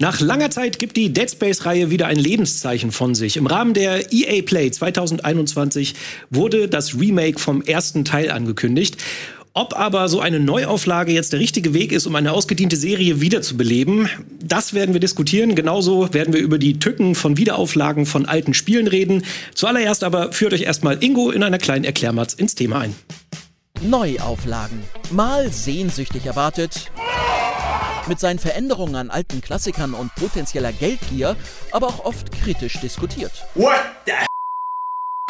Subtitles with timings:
[0.00, 3.36] Nach langer Zeit gibt die Dead Space-Reihe wieder ein Lebenszeichen von sich.
[3.36, 5.94] Im Rahmen der EA Play 2021
[6.30, 8.96] wurde das Remake vom ersten Teil angekündigt.
[9.52, 14.08] Ob aber so eine Neuauflage jetzt der richtige Weg ist, um eine ausgediente Serie wiederzubeleben,
[14.42, 15.54] das werden wir diskutieren.
[15.54, 19.26] Genauso werden wir über die Tücken von Wiederauflagen von alten Spielen reden.
[19.54, 22.94] Zuallererst aber führt euch erstmal Ingo in einer kleinen Erklärmatz ins Thema ein.
[23.82, 24.78] Neuauflagen.
[25.10, 26.90] Mal sehnsüchtig erwartet.
[28.10, 31.36] Mit seinen Veränderungen an alten Klassikern und potenzieller Geldgier,
[31.70, 33.30] aber auch oft kritisch diskutiert.
[33.54, 34.12] What the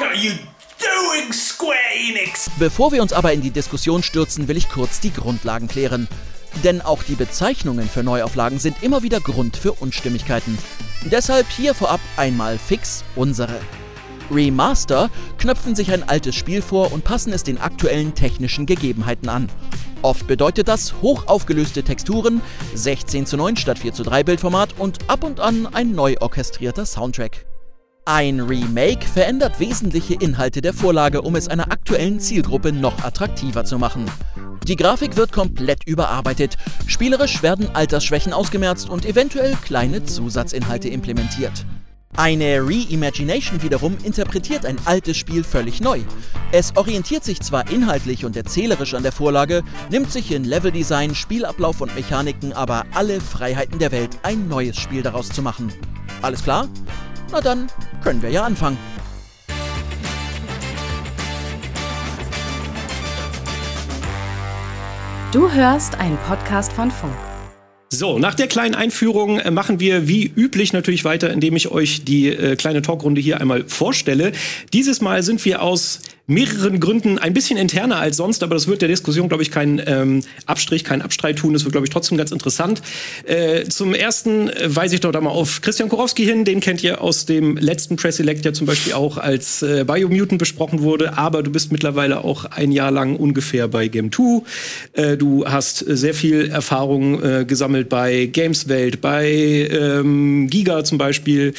[0.03, 0.33] are you
[0.79, 2.51] doing, Square Enix?
[2.59, 6.09] Bevor wir uns aber in die Diskussion stürzen, will ich kurz die Grundlagen klären.
[6.65, 10.57] Denn auch die Bezeichnungen für Neuauflagen sind immer wieder Grund für Unstimmigkeiten.
[11.05, 13.61] Deshalb hier vorab einmal fix unsere.
[14.31, 19.49] Remaster knöpfen sich ein altes Spiel vor und passen es den aktuellen technischen Gegebenheiten an.
[20.03, 22.41] Oft bedeutet das hoch aufgelöste Texturen,
[22.75, 26.87] 16 zu 9 statt 4 zu 3 Bildformat und ab und an ein neu orchestrierter
[26.87, 27.45] Soundtrack.
[28.07, 33.79] Ein Remake verändert wesentliche Inhalte der Vorlage, um es einer aktuellen Zielgruppe noch attraktiver zu
[33.79, 34.07] machen.
[34.67, 36.57] Die Grafik wird komplett überarbeitet,
[36.87, 41.67] spielerisch werden Altersschwächen ausgemerzt und eventuell kleine Zusatzinhalte implementiert.
[42.17, 46.01] Eine Reimagination wiederum interpretiert ein altes Spiel völlig neu.
[46.53, 51.81] Es orientiert sich zwar inhaltlich und erzählerisch an der Vorlage, nimmt sich in Leveldesign, Spielablauf
[51.81, 55.73] und Mechaniken aber alle Freiheiten der Welt, ein neues Spiel daraus zu machen.
[56.21, 56.69] Alles klar?
[57.31, 57.69] Na dann
[58.03, 58.77] können wir ja anfangen.
[65.33, 67.30] Du hörst einen Podcast von Funk.
[67.93, 72.05] So, nach der kleinen Einführung äh, machen wir wie üblich natürlich weiter, indem ich euch
[72.05, 74.31] die äh, kleine Talkrunde hier einmal vorstelle.
[74.73, 78.83] Dieses Mal sind wir aus mehreren Gründen ein bisschen interner als sonst, aber das wird
[78.83, 81.53] der Diskussion, glaube ich, keinen ähm, Abstrich, keinen Abstreit tun.
[81.53, 82.83] Das wird, glaube ich, trotzdem ganz interessant.
[83.25, 86.45] Äh, zum ersten äh, weise ich doch da mal auf Christian Korowski hin.
[86.45, 90.39] Den kennt ihr aus dem letzten Press Select ja zum Beispiel auch als äh, Biomutant
[90.39, 91.19] besprochen wurde.
[91.19, 94.43] Aber du bist mittlerweile auch ein Jahr lang ungefähr bei Game 2.
[94.93, 101.55] Äh, du hast sehr viel Erfahrung äh, gesammelt bei Gameswelt, bei ähm, Giga zum Beispiel.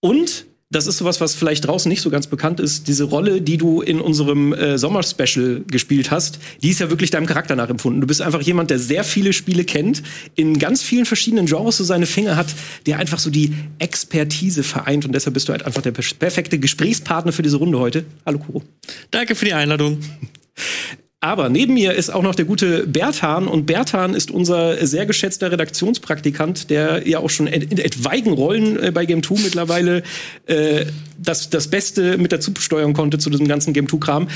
[0.00, 2.88] Und das ist sowas, was vielleicht draußen nicht so ganz bekannt ist.
[2.88, 7.24] Diese Rolle, die du in unserem äh, Sommerspecial gespielt hast, die ist ja wirklich deinem
[7.24, 8.02] Charakter nachempfunden.
[8.02, 10.02] Du bist einfach jemand, der sehr viele Spiele kennt,
[10.34, 12.48] in ganz vielen verschiedenen Genres so seine Finger hat,
[12.84, 17.32] der einfach so die Expertise vereint und deshalb bist du halt einfach der perfekte Gesprächspartner
[17.32, 18.04] für diese Runde heute.
[18.26, 18.62] Hallo Kuro.
[19.10, 19.98] Danke für die Einladung.
[21.20, 25.50] Aber neben mir ist auch noch der gute Bertan und Bertan ist unser sehr geschätzter
[25.50, 30.04] Redaktionspraktikant, der ja auch schon in etwaigen Rollen äh, bei Game 2 mittlerweile
[30.46, 30.86] äh,
[31.18, 34.28] das, das Beste mit dazu steuern konnte zu diesem ganzen Game 2-Kram.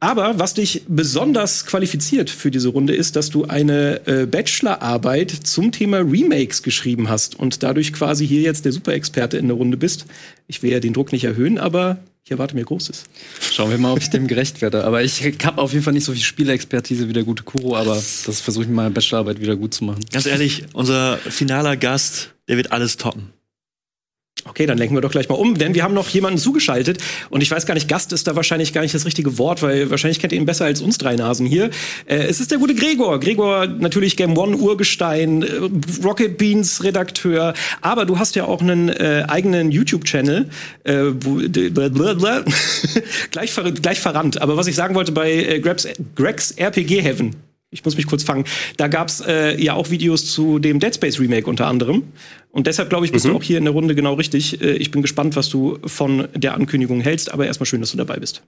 [0.00, 5.72] Aber was dich besonders qualifiziert für diese Runde ist, dass du eine äh, Bachelorarbeit zum
[5.72, 10.06] Thema Remakes geschrieben hast und dadurch quasi hier jetzt der Superexperte in der Runde bist.
[10.46, 13.04] Ich will ja den Druck nicht erhöhen, aber ich erwarte mir Großes.
[13.52, 14.84] Schauen wir mal, ob ich dem gerecht werde.
[14.84, 17.94] Aber ich habe auf jeden Fall nicht so viel Spielexpertise wie der gute Kuro, aber
[17.94, 20.04] das versuche ich meine Bachelorarbeit wieder gut zu machen.
[20.12, 23.32] Ganz ehrlich, unser finaler Gast, der wird alles toppen.
[24.44, 26.98] Okay, dann lenken wir doch gleich mal um, denn wir haben noch jemanden zugeschaltet
[27.30, 29.90] und ich weiß gar nicht, Gast ist da wahrscheinlich gar nicht das richtige Wort, weil
[29.90, 31.70] wahrscheinlich kennt ihr ihn besser als uns drei Nasen hier.
[32.06, 33.20] Äh, es ist der gute Gregor.
[33.20, 35.48] Gregor, natürlich Game One Urgestein, äh,
[36.02, 40.48] Rocket Beans Redakteur, aber du hast ja auch einen äh, eigenen YouTube-Channel,
[40.84, 40.90] äh,
[43.30, 44.40] gleich, ver gleich verrannt.
[44.40, 45.86] Aber was ich sagen wollte bei äh, Gregs,
[46.16, 47.36] Gregs RPG Heaven,
[47.70, 48.44] ich muss mich kurz fangen.
[48.76, 52.02] Da gab's äh, ja auch Videos zu dem Dead Space Remake unter anderem.
[52.50, 53.30] Und deshalb, glaube ich, bist mhm.
[53.30, 54.60] du auch hier in der Runde genau richtig.
[54.60, 57.96] Äh, ich bin gespannt, was du von der Ankündigung hältst, aber erstmal schön, dass du
[57.96, 58.42] dabei bist.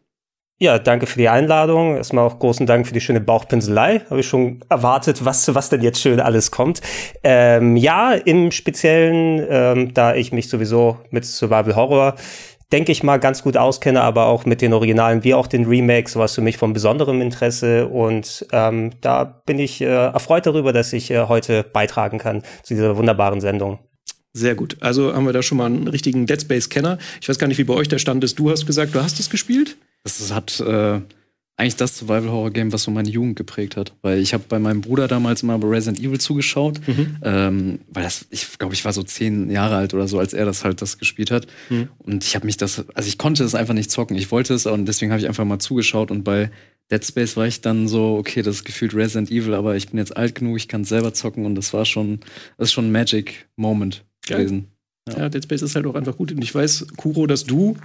[0.58, 1.96] Ja, danke für die Einladung.
[1.96, 4.02] Erstmal auch großen Dank für die schöne Bauchpinselei.
[4.08, 6.80] Habe ich schon erwartet, was, was denn jetzt schön alles kommt.
[7.24, 12.14] Ähm, ja, im Speziellen, ähm, da ich mich sowieso mit Survival Horror
[12.72, 16.16] denke ich mal, ganz gut auskenne, aber auch mit den Originalen wie auch den Remakes,
[16.16, 17.86] was für mich von besonderem Interesse.
[17.86, 22.74] Und ähm, da bin ich äh, erfreut darüber, dass ich äh, heute beitragen kann zu
[22.74, 23.78] dieser wunderbaren Sendung.
[24.32, 24.78] Sehr gut.
[24.80, 26.96] Also haben wir da schon mal einen richtigen Dead Space-Kenner.
[27.20, 28.38] Ich weiß gar nicht, wie bei euch der Stand ist.
[28.38, 29.76] Du hast gesagt, du hast es gespielt?
[30.04, 31.00] Das hat äh,
[31.62, 33.94] eigentlich das Survival-Horror-Game, was so meine Jugend geprägt hat.
[34.02, 36.80] Weil ich habe bei meinem Bruder damals mal bei Resident Evil zugeschaut.
[36.86, 37.16] Mhm.
[37.22, 40.44] Ähm, weil das, ich glaube, ich war so zehn Jahre alt oder so, als er
[40.44, 41.46] das halt das gespielt hat.
[41.70, 41.88] Mhm.
[41.98, 44.16] Und ich habe mich das, also ich konnte es einfach nicht zocken.
[44.16, 46.10] Ich wollte es und deswegen habe ich einfach mal zugeschaut.
[46.10, 46.50] Und bei
[46.90, 49.98] Dead Space war ich dann so, okay, das ist gefühlt Resident Evil, aber ich bin
[49.98, 52.20] jetzt alt genug, ich kann es selber zocken und das war schon,
[52.58, 54.66] das ist schon ein Magic Moment gewesen.
[55.08, 55.18] Ja.
[55.18, 56.32] ja, Dead Space ist halt auch einfach gut.
[56.32, 57.76] Und ich weiß, Kuro, dass du,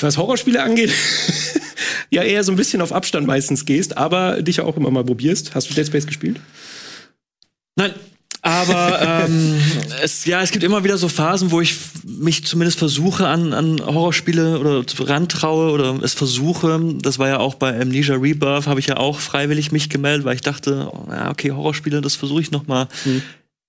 [0.00, 0.90] was Horrorspiele angeht,
[2.10, 5.04] ja eher so ein bisschen auf Abstand meistens gehst, aber dich ja auch immer mal
[5.04, 5.54] probierst.
[5.54, 6.40] Hast du Dead Space gespielt?
[7.76, 7.92] Nein.
[8.42, 9.60] Aber ähm,
[10.02, 13.84] es, ja, es gibt immer wieder so Phasen, wo ich mich zumindest versuche an, an
[13.84, 16.80] Horrorspiele oder rantraue oder es versuche.
[17.02, 20.36] Das war ja auch bei Amnesia Rebirth, habe ich ja auch freiwillig mich gemeldet, weil
[20.36, 22.88] ich dachte, oh, ja, okay, Horrorspiele, das versuche ich noch mal.
[23.04, 23.22] Mhm.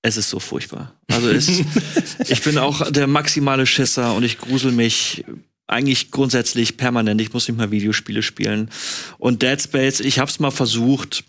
[0.03, 0.93] Es ist so furchtbar.
[1.11, 1.49] Also es,
[2.27, 5.23] ich bin auch der maximale Schisser und ich grusel mich
[5.71, 7.21] eigentlich grundsätzlich permanent.
[7.21, 8.69] Ich muss nicht mal Videospiele spielen.
[9.17, 11.23] Und Dead Space, ich hab's mal versucht,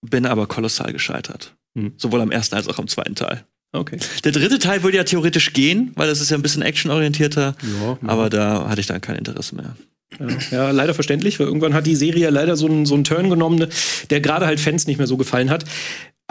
[0.00, 1.54] bin aber kolossal gescheitert.
[1.76, 1.92] Hm.
[1.96, 3.44] Sowohl am ersten als auch am zweiten Teil.
[3.72, 3.98] Okay.
[4.24, 7.54] Der dritte Teil würde ja theoretisch gehen, weil das ist ja ein bisschen actionorientierter.
[7.80, 9.76] Ja, aber da hatte ich dann kein Interesse mehr.
[10.18, 13.28] Ja, ja, leider verständlich, weil irgendwann hat die Serie leider so einen, so einen Turn
[13.28, 13.68] genommen,
[14.08, 15.64] der gerade halt Fans nicht mehr so gefallen hat.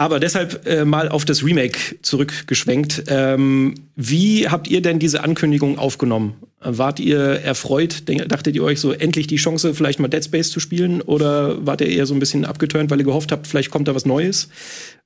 [0.00, 3.04] Aber deshalb äh, mal auf das Remake zurückgeschwenkt.
[3.08, 6.36] Ähm, wie habt ihr denn diese Ankündigung aufgenommen?
[6.60, 8.04] Wart ihr erfreut?
[8.06, 11.02] Dachtet ihr euch so endlich die Chance, vielleicht mal Dead Space zu spielen?
[11.02, 13.94] Oder wart ihr eher so ein bisschen abgeturnt, weil ihr gehofft habt, vielleicht kommt da
[13.96, 14.48] was Neues?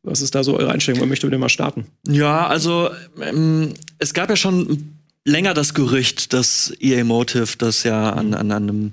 [0.03, 1.01] Was ist da so eure Einstellung?
[1.01, 1.87] Man möchte mit mal starten?
[2.07, 2.91] Ja, also
[3.23, 4.95] ähm, es gab ja schon
[5.25, 8.93] länger das Gerücht, dass EA Motive das ja an, an einem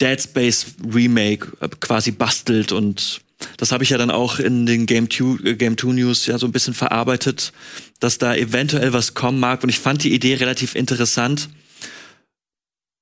[0.00, 3.20] Dead Space Remake äh, quasi bastelt und
[3.56, 6.46] das habe ich ja dann auch in den Game 2 äh, Game News ja so
[6.46, 7.52] ein bisschen verarbeitet,
[8.00, 9.62] dass da eventuell was kommen mag.
[9.62, 11.48] Und ich fand die Idee relativ interessant,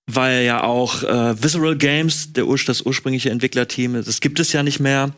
[0.07, 4.81] weil ja auch äh, Visceral Games, der, das ursprüngliche Entwicklerteam, das gibt es ja nicht
[4.81, 5.15] mehr.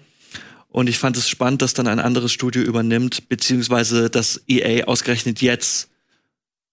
[0.68, 5.40] Und ich fand es spannend, dass dann ein anderes Studio übernimmt, beziehungsweise dass EA ausgerechnet
[5.40, 5.88] jetzt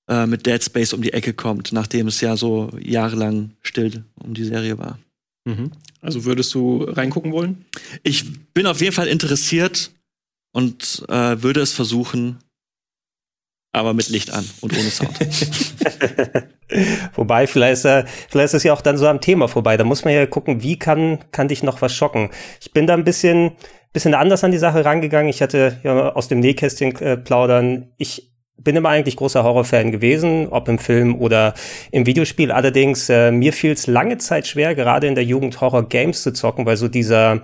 [0.09, 4.33] äh, mit Dead Space um die Ecke kommt, nachdem es ja so jahrelang still um
[4.33, 4.99] die Serie war.
[5.45, 5.71] Mhm.
[6.01, 7.65] Also würdest du reingucken wollen?
[8.03, 9.91] Ich bin auf jeden Fall interessiert
[10.53, 12.39] und äh, würde es versuchen,
[13.73, 15.19] aber mit Licht an und ohne Sound.
[17.15, 19.77] Wobei, vielleicht ist, äh, vielleicht ist es ja auch dann so am Thema vorbei.
[19.77, 22.29] Da muss man ja gucken, wie kann, kann dich noch was schocken.
[22.61, 23.53] Ich bin da ein bisschen,
[23.91, 25.29] bisschen anders an die Sache rangegangen.
[25.29, 27.91] Ich hatte ja aus dem Nähkästchen äh, plaudern.
[27.97, 31.53] Ich bin immer eigentlich großer Horrorfan gewesen, ob im Film oder
[31.91, 32.51] im Videospiel.
[32.51, 36.65] Allerdings, äh, mir fiel es lange Zeit schwer, gerade in der Jugend Horror-Games zu zocken,
[36.65, 37.41] weil so dieser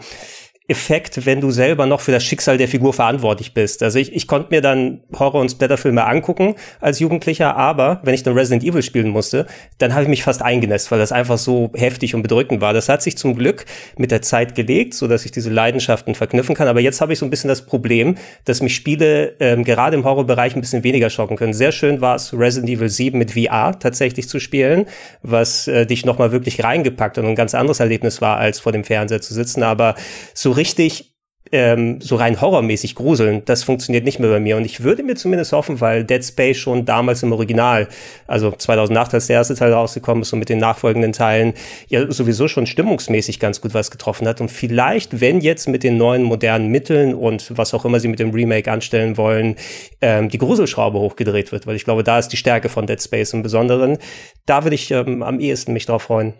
[0.69, 3.81] Effekt, wenn du selber noch für das Schicksal der Figur verantwortlich bist.
[3.81, 8.21] Also ich, ich konnte mir dann Horror- und Splatterfilme angucken als Jugendlicher, aber wenn ich
[8.21, 9.47] dann Resident Evil spielen musste,
[9.79, 12.73] dann habe ich mich fast eingenässt, weil das einfach so heftig und bedrückend war.
[12.73, 13.65] Das hat sich zum Glück
[13.97, 16.67] mit der Zeit gelegt, so dass ich diese Leidenschaften verknüpfen kann.
[16.67, 20.03] Aber jetzt habe ich so ein bisschen das Problem, dass mich Spiele ähm, gerade im
[20.03, 21.53] Horrorbereich ein bisschen weniger schocken können.
[21.53, 24.85] Sehr schön war es, Resident Evil 7 mit VR tatsächlich zu spielen,
[25.23, 28.83] was äh, dich nochmal wirklich reingepackt und ein ganz anderes Erlebnis war, als vor dem
[28.83, 29.63] Fernseher zu sitzen.
[29.63, 29.95] Aber
[30.35, 31.15] so richtig
[31.51, 34.57] ähm, so rein horrormäßig gruseln, das funktioniert nicht mehr bei mir.
[34.57, 37.87] Und ich würde mir zumindest hoffen, weil Dead Space schon damals im Original,
[38.27, 41.53] also 2008, als der erste Teil rausgekommen ist und mit den nachfolgenden Teilen
[41.87, 44.41] ja sowieso schon stimmungsmäßig ganz gut was getroffen hat.
[44.41, 48.19] Und vielleicht, wenn jetzt mit den neuen modernen Mitteln und was auch immer sie mit
[48.19, 49.55] dem Remake anstellen wollen,
[50.01, 53.33] ähm, die Gruselschraube hochgedreht wird, weil ich glaube, da ist die Stärke von Dead Space
[53.33, 53.97] im Besonderen.
[54.45, 56.33] Da würde ich ähm, am ehesten mich drauf freuen.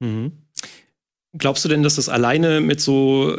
[0.00, 0.43] Mhm.
[1.36, 3.36] Glaubst du denn, dass das alleine mit so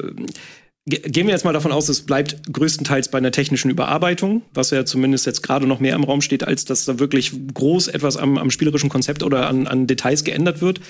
[0.87, 4.85] Gehen wir jetzt mal davon aus, es bleibt größtenteils bei einer technischen Überarbeitung, was ja
[4.85, 8.37] zumindest jetzt gerade noch mehr im Raum steht, als dass da wirklich groß etwas am,
[8.37, 10.81] am spielerischen Konzept oder an, an Details geändert wird.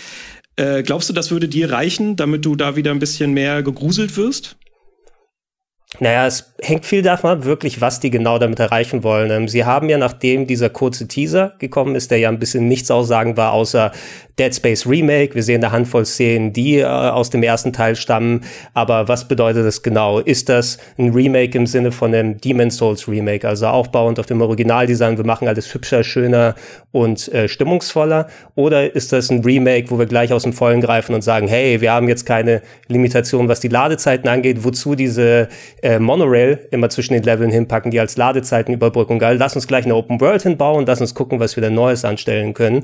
[0.57, 4.18] Äh, glaubst du, das würde dir reichen, damit du da wieder ein bisschen mehr gegruselt
[4.18, 4.58] wirst?
[6.01, 9.29] Naja, es hängt viel davon ab, wirklich, was die genau damit erreichen wollen.
[9.31, 12.89] Ähm, sie haben ja, nachdem dieser kurze Teaser gekommen ist, der ja ein bisschen nichts
[12.91, 13.91] aussagen war, außer
[14.38, 15.34] Dead Space Remake.
[15.34, 18.41] Wir sehen eine Handvoll Szenen, die äh, aus dem ersten Teil stammen.
[18.74, 20.19] Aber was bedeutet das genau?
[20.19, 24.41] Ist das ein Remake im Sinne von einem Demon's Souls Remake, also aufbauend auf dem
[24.41, 25.17] Originaldesign?
[25.17, 26.55] Wir machen alles hübscher, schöner
[26.91, 28.27] und äh, stimmungsvoller.
[28.55, 31.79] Oder ist das ein Remake, wo wir gleich aus dem Vollen greifen und sagen, hey,
[31.79, 34.63] wir haben jetzt keine Limitation, was die Ladezeiten angeht.
[34.63, 35.48] Wozu diese
[35.81, 39.38] äh, Monorail immer zwischen den Leveln hinpacken, die als Ladezeitenüberbrückung geil.
[39.38, 42.53] Lass uns gleich eine Open World hinbauen, lass uns gucken, was wir da Neues anstellen
[42.53, 42.83] können.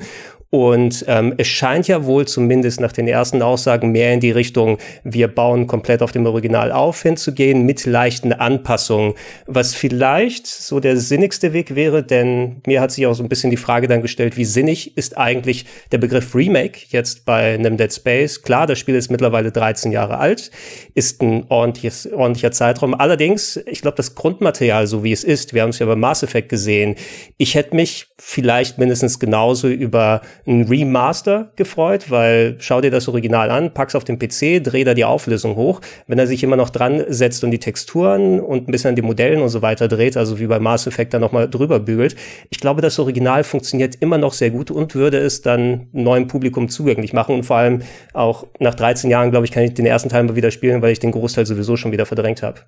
[0.51, 4.79] Und ähm, es scheint ja wohl zumindest nach den ersten Aussagen mehr in die Richtung,
[5.05, 9.13] wir bauen komplett auf dem Original auf, hinzugehen mit leichten Anpassungen,
[9.47, 13.49] was vielleicht so der sinnigste Weg wäre, denn mir hat sich auch so ein bisschen
[13.49, 17.93] die Frage dann gestellt, wie sinnig ist eigentlich der Begriff Remake jetzt bei einem Dead
[17.93, 18.41] Space?
[18.41, 20.51] Klar, das Spiel ist mittlerweile 13 Jahre alt,
[20.93, 22.93] ist ein ordentliches, ordentlicher Zeitraum.
[22.93, 26.24] Allerdings, ich glaube, das Grundmaterial, so wie es ist, wir haben es ja bei Mass
[26.24, 26.96] Effect gesehen,
[27.38, 33.50] ich hätte mich vielleicht mindestens genauso über ein Remaster gefreut, weil schau dir das Original
[33.50, 35.81] an, pack's auf den PC, dreh da die Auflösung hoch.
[36.08, 39.01] Wenn er sich immer noch dran setzt und die Texturen und ein bisschen an die
[39.01, 42.15] Modellen und so weiter dreht, also wie bei Mass Effect da nochmal drüber bügelt,
[42.50, 46.70] ich glaube, das Original funktioniert immer noch sehr gut und würde es dann neuem Publikum
[46.70, 47.81] zugänglich machen und vor allem
[48.13, 50.91] auch nach 13 Jahren, glaube ich, kann ich den ersten Teil mal wieder spielen, weil
[50.91, 52.62] ich den Großteil sowieso schon wieder verdrängt habe.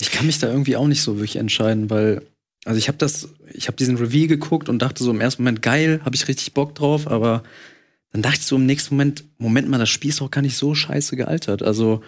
[0.00, 2.22] Ich kann mich da irgendwie auch nicht so wirklich entscheiden, weil
[2.64, 5.62] also ich habe das, ich habe diesen Review geguckt und dachte so im ersten Moment
[5.62, 7.42] geil, habe ich richtig Bock drauf, aber
[8.12, 10.56] dann dachte ich so im nächsten Moment, Moment mal, das Spiel ist auch gar nicht
[10.56, 11.62] so scheiße gealtert.
[11.62, 12.02] Also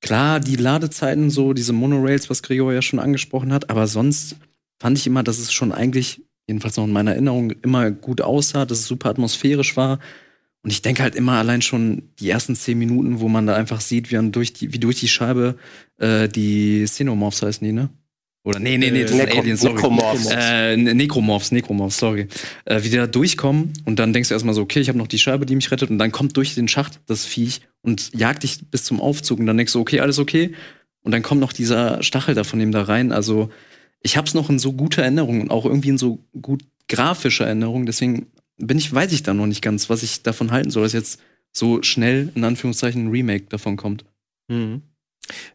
[0.00, 4.36] klar, die Ladezeiten so, diese Monorails, was Gregor ja schon angesprochen hat, aber sonst
[4.80, 8.66] fand ich immer, dass es schon eigentlich, jedenfalls noch in meiner Erinnerung, immer gut aussah,
[8.66, 10.00] dass es super atmosphärisch war.
[10.62, 13.80] Und ich denke halt immer allein schon die ersten zehn Minuten, wo man da einfach
[13.80, 15.56] sieht, wie, durch die, wie durch die Scheibe
[15.98, 17.90] äh, die Xenomorphs heißen die, ne?
[18.44, 19.74] Oder nee, nee, nee, das Necro sind Aliens, sorry.
[19.74, 20.28] Necromorphs.
[20.32, 22.26] Äh, Ne- Necromorphs, Necromorphs, sorry.
[22.64, 25.06] Äh, wie die da durchkommen und dann denkst du erstmal so, okay, ich habe noch
[25.06, 28.42] die Scheibe, die mich rettet und dann kommt durch den Schacht das Viech und jagt
[28.42, 30.52] dich bis zum Aufzug und dann denkst du, okay, alles okay.
[31.02, 33.12] Und dann kommt noch dieser Stachel da von dem da rein.
[33.12, 33.50] Also
[34.00, 37.86] ich hab's noch in so guter Erinnerung und auch irgendwie in so gut grafischer Erinnerung.
[37.86, 38.26] Deswegen
[38.58, 41.20] bin ich, weiß ich da noch nicht ganz, was ich davon halten soll, dass jetzt
[41.52, 44.04] so schnell in Anführungszeichen ein Remake davon kommt.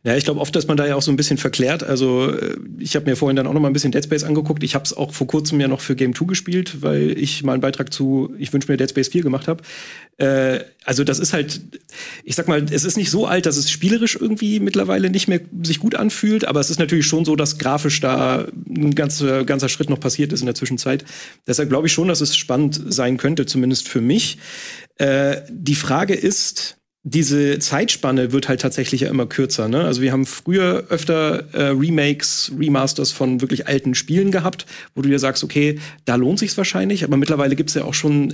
[0.03, 1.83] Ja, ich glaube oft, dass man da ja auch so ein bisschen verklärt.
[1.83, 4.63] Also äh, ich habe mir vorhin dann auch noch mal ein bisschen Dead Space angeguckt.
[4.63, 7.53] Ich habe es auch vor kurzem ja noch für Game 2 gespielt, weil ich mal
[7.53, 9.63] einen Beitrag zu Ich wünsche mir Dead Space 4 gemacht habe.
[10.17, 11.61] Äh, also das ist halt,
[12.23, 15.41] ich sag mal, es ist nicht so alt, dass es spielerisch irgendwie mittlerweile nicht mehr
[15.61, 19.67] sich gut anfühlt, aber es ist natürlich schon so, dass grafisch da ein ganzer, ganzer
[19.67, 21.03] Schritt noch passiert ist in der Zwischenzeit.
[21.45, 24.37] Deshalb glaube ich schon, dass es spannend sein könnte, zumindest für mich.
[24.95, 26.77] Äh, die Frage ist,
[27.09, 29.69] diese Zeitspanne wird halt tatsächlich ja immer kürzer.
[29.69, 29.85] Ne?
[29.85, 35.07] Also wir haben früher öfter äh, Remakes, Remasters von wirklich alten Spielen gehabt, wo du
[35.07, 38.33] dir sagst, okay, da lohnt sich's wahrscheinlich, aber mittlerweile gibt's ja auch schon,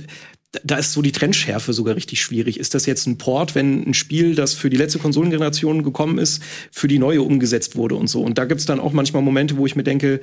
[0.64, 2.58] da- ist so die Trendschärfe sogar richtig schwierig.
[2.58, 6.42] Ist das jetzt ein Port, wenn ein Spiel, das für die letzte Konsolengeneration gekommen ist,
[6.72, 8.22] für die neue umgesetzt wurde und so?
[8.22, 10.20] Und da gibt's dann auch manchmal Momente, wo ich mir denke,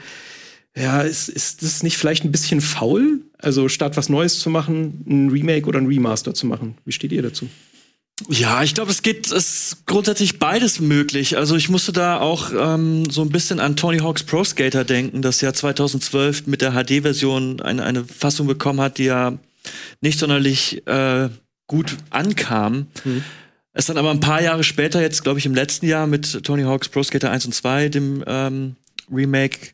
[0.76, 3.22] ja, ist, ist das nicht vielleicht ein bisschen faul?
[3.38, 6.76] Also statt was Neues zu machen, ein Remake oder ein Remaster zu machen.
[6.84, 7.48] Wie steht ihr dazu?
[8.30, 11.38] Ja, ich glaube, es geht, es ist grundsätzlich beides möglich.
[11.38, 15.22] Also ich musste da auch ähm, so ein bisschen an Tony Hawk's Pro Skater denken,
[15.22, 19.38] das ja 2012 mit der HD-Version eine, eine Fassung bekommen hat, die ja
[20.02, 21.30] nicht sonderlich äh,
[21.68, 22.88] gut ankam.
[23.74, 26.64] Es dann aber ein paar Jahre später, jetzt glaube ich im letzten Jahr mit Tony
[26.64, 28.76] Hawk's Pro Skater 1 und 2, dem ähm,
[29.12, 29.70] Remake,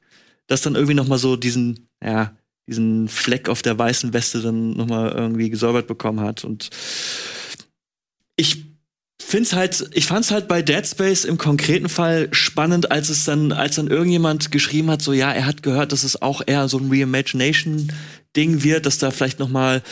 [0.47, 2.35] das dann irgendwie noch mal so diesen, ja,
[2.67, 6.69] diesen Fleck auf der weißen Weste dann noch mal irgendwie gesäubert bekommen hat und
[8.37, 8.63] ich
[9.21, 13.51] find's halt, ich fand's halt bei Dead Space im konkreten Fall spannend, als es dann,
[13.51, 16.77] als dann irgendjemand geschrieben hat, so ja, er hat gehört, dass es auch eher so
[16.77, 19.83] ein Reimagination-Ding wird, dass da vielleicht noch mal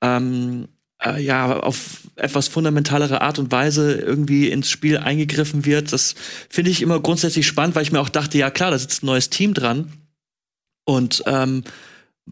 [0.00, 0.66] ähm,
[1.04, 5.92] äh, ja auf etwas fundamentalere Art und Weise irgendwie ins Spiel eingegriffen wird.
[5.92, 6.14] Das
[6.48, 9.06] finde ich immer grundsätzlich spannend, weil ich mir auch dachte, ja klar, da sitzt ein
[9.06, 9.92] neues Team dran
[10.84, 11.62] und ähm,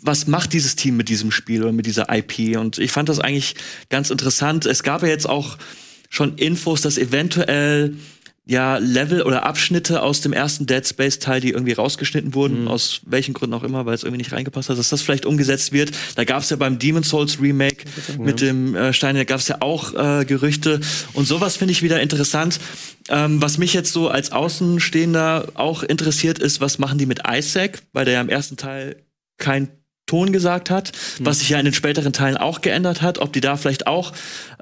[0.02, 2.58] was macht dieses Team mit diesem Spiel oder mit dieser IP?
[2.58, 3.54] Und ich fand das eigentlich
[3.88, 4.66] ganz interessant.
[4.66, 5.58] Es gab ja jetzt auch
[6.08, 7.94] schon Infos, dass eventuell
[8.48, 13.02] ja Level oder Abschnitte aus dem ersten Dead Space Teil, die irgendwie rausgeschnitten wurden, aus
[13.04, 15.90] welchen Gründen auch immer, weil es irgendwie nicht reingepasst hat, dass das vielleicht umgesetzt wird.
[16.14, 17.84] Da gab es ja beim Demon Souls Remake
[18.18, 20.80] mit dem äh, Stein, da gab es ja auch äh, Gerüchte.
[21.12, 22.58] Und sowas finde ich wieder interessant.
[23.10, 27.82] Ähm, was mich jetzt so als Außenstehender auch interessiert, ist, was machen die mit Isaac,
[27.92, 28.96] weil der ja im ersten Teil
[29.36, 29.68] kein
[30.08, 33.40] Ton gesagt hat, was sich ja in den späteren Teilen auch geändert hat, ob die
[33.40, 34.12] da vielleicht auch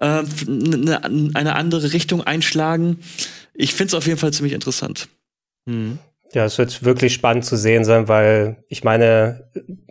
[0.01, 1.01] äh, eine,
[1.35, 2.99] eine andere Richtung einschlagen.
[3.55, 5.09] Ich finde es auf jeden Fall ziemlich interessant.
[6.33, 9.49] Ja, es wird wirklich spannend zu sehen sein, weil ich meine,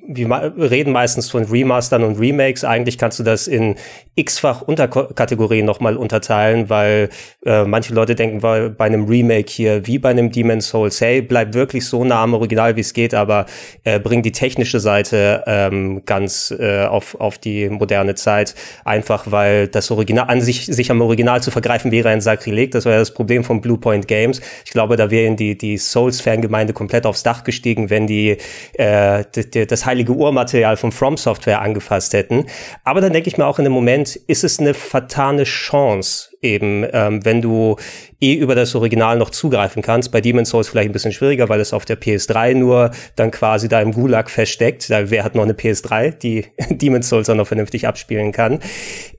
[0.07, 2.63] wir reden meistens von Remastern und Remakes.
[2.63, 3.75] Eigentlich kannst du das in
[4.15, 7.09] x-fach Unterkategorien nochmal unterteilen, weil
[7.45, 11.21] äh, manche Leute denken bei, bei einem Remake hier, wie bei einem Demon's Souls, hey,
[11.21, 13.45] bleib wirklich so nah am Original, wie es geht, aber
[13.83, 18.55] äh, bring die technische Seite ähm, ganz äh, auf, auf die moderne Zeit.
[18.83, 22.71] Einfach weil das Original an sich, sich am Original zu vergreifen wäre ein Sakrileg.
[22.71, 24.41] Das war ja das Problem von Bluepoint Games.
[24.65, 28.37] Ich glaube, da wären die, die Souls-Fangemeinde komplett aufs Dach gestiegen, wenn die
[28.73, 32.47] äh, d- d- das heilige Urmaterial von From Software angefasst hätten.
[32.83, 36.85] Aber dann denke ich mir auch in dem Moment, ist es eine vertane Chance, eben,
[36.91, 37.75] ähm, wenn du
[38.21, 40.11] eh über das Original noch zugreifen kannst.
[40.11, 43.67] Bei Demon's Souls vielleicht ein bisschen schwieriger, weil es auf der PS3 nur dann quasi
[43.67, 44.89] da im Gulag versteckt.
[44.89, 48.59] Da, wer hat noch eine PS3, die Demon's Souls auch noch vernünftig abspielen kann?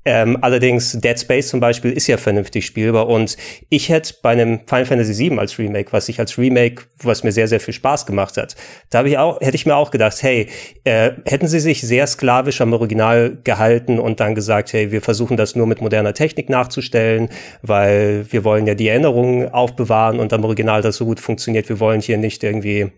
[0.05, 3.37] Ähm, allerdings Dead Space zum Beispiel ist ja vernünftig spielbar und
[3.71, 7.33] ich hätte bei einem Final Fantasy VII als Remake, was ich als Remake, was mir
[7.33, 8.55] sehr, sehr viel Spaß gemacht hat,
[8.91, 10.47] da ich auch, hätte ich mir auch gedacht, hey,
[10.85, 15.37] äh, hätten sie sich sehr sklavisch am Original gehalten und dann gesagt, hey, wir versuchen
[15.37, 17.16] das nur mit moderner Technik nachzustellen,
[17.63, 21.69] weil wir wollen ja die Erinnerungen aufbewahren und am Original das so gut funktioniert.
[21.69, 22.91] Wir wollen hier nicht irgendwie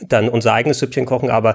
[0.00, 1.54] dann unser eigenes Süppchen kochen, aber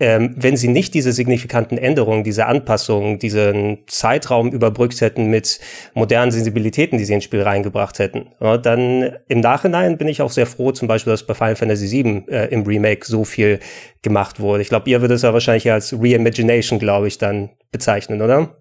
[0.00, 5.58] ähm, wenn sie nicht diese signifikanten Änderungen, diese Anpassungen, diesen Zeitraum überbrückt hätten mit
[5.94, 10.30] modernen Sensibilitäten, die sie ins Spiel reingebracht hätten, ja, dann im Nachhinein bin ich auch
[10.30, 13.58] sehr froh, zum Beispiel, dass bei Final Fantasy VII äh, im Remake so viel
[14.02, 14.62] gemacht wurde.
[14.62, 18.54] Ich glaube, ihr würdet es ja wahrscheinlich als Reimagination, glaube ich, dann bezeichnen, oder?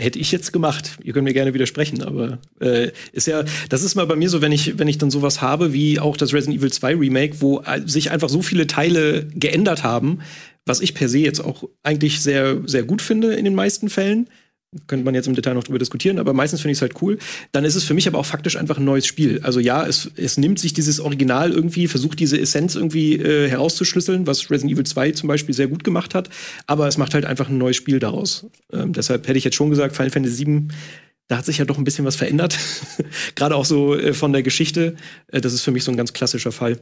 [0.00, 0.98] Hätte ich jetzt gemacht.
[1.02, 4.40] Ihr könnt mir gerne widersprechen, aber äh, ist ja, das ist mal bei mir so,
[4.40, 7.60] wenn ich, wenn ich dann sowas habe, wie auch das Resident Evil 2 Remake, wo
[7.60, 10.20] äh, sich einfach so viele Teile geändert haben,
[10.66, 14.28] was ich per se jetzt auch eigentlich sehr, sehr gut finde in den meisten Fällen
[14.86, 17.18] könnte man jetzt im Detail noch drüber diskutieren, aber meistens finde ich es halt cool.
[17.52, 19.40] Dann ist es für mich aber auch faktisch einfach ein neues Spiel.
[19.42, 24.26] Also ja, es, es nimmt sich dieses Original irgendwie, versucht diese Essenz irgendwie äh, herauszuschlüsseln,
[24.26, 26.30] was Resident Evil 2 zum Beispiel sehr gut gemacht hat,
[26.66, 28.46] aber es macht halt einfach ein neues Spiel daraus.
[28.72, 30.68] Ähm, deshalb hätte ich jetzt schon gesagt, Final Fantasy 7
[31.26, 32.58] da hat sich ja doch ein bisschen was verändert.
[33.36, 34.96] Gerade auch so äh, von der Geschichte.
[35.28, 36.80] Äh, das ist für mich so ein ganz klassischer Fall.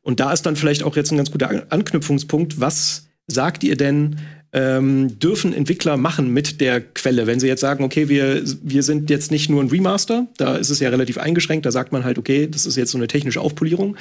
[0.00, 2.58] Und da ist dann vielleicht auch jetzt ein ganz guter An Anknüpfungspunkt.
[2.58, 4.18] Was sagt ihr denn,
[4.52, 7.26] ähm, dürfen Entwickler machen mit der Quelle.
[7.26, 10.70] Wenn sie jetzt sagen, okay, wir, wir sind jetzt nicht nur ein Remaster, da ist
[10.70, 13.40] es ja relativ eingeschränkt, da sagt man halt, okay, das ist jetzt so eine technische
[13.40, 13.96] Aufpolierung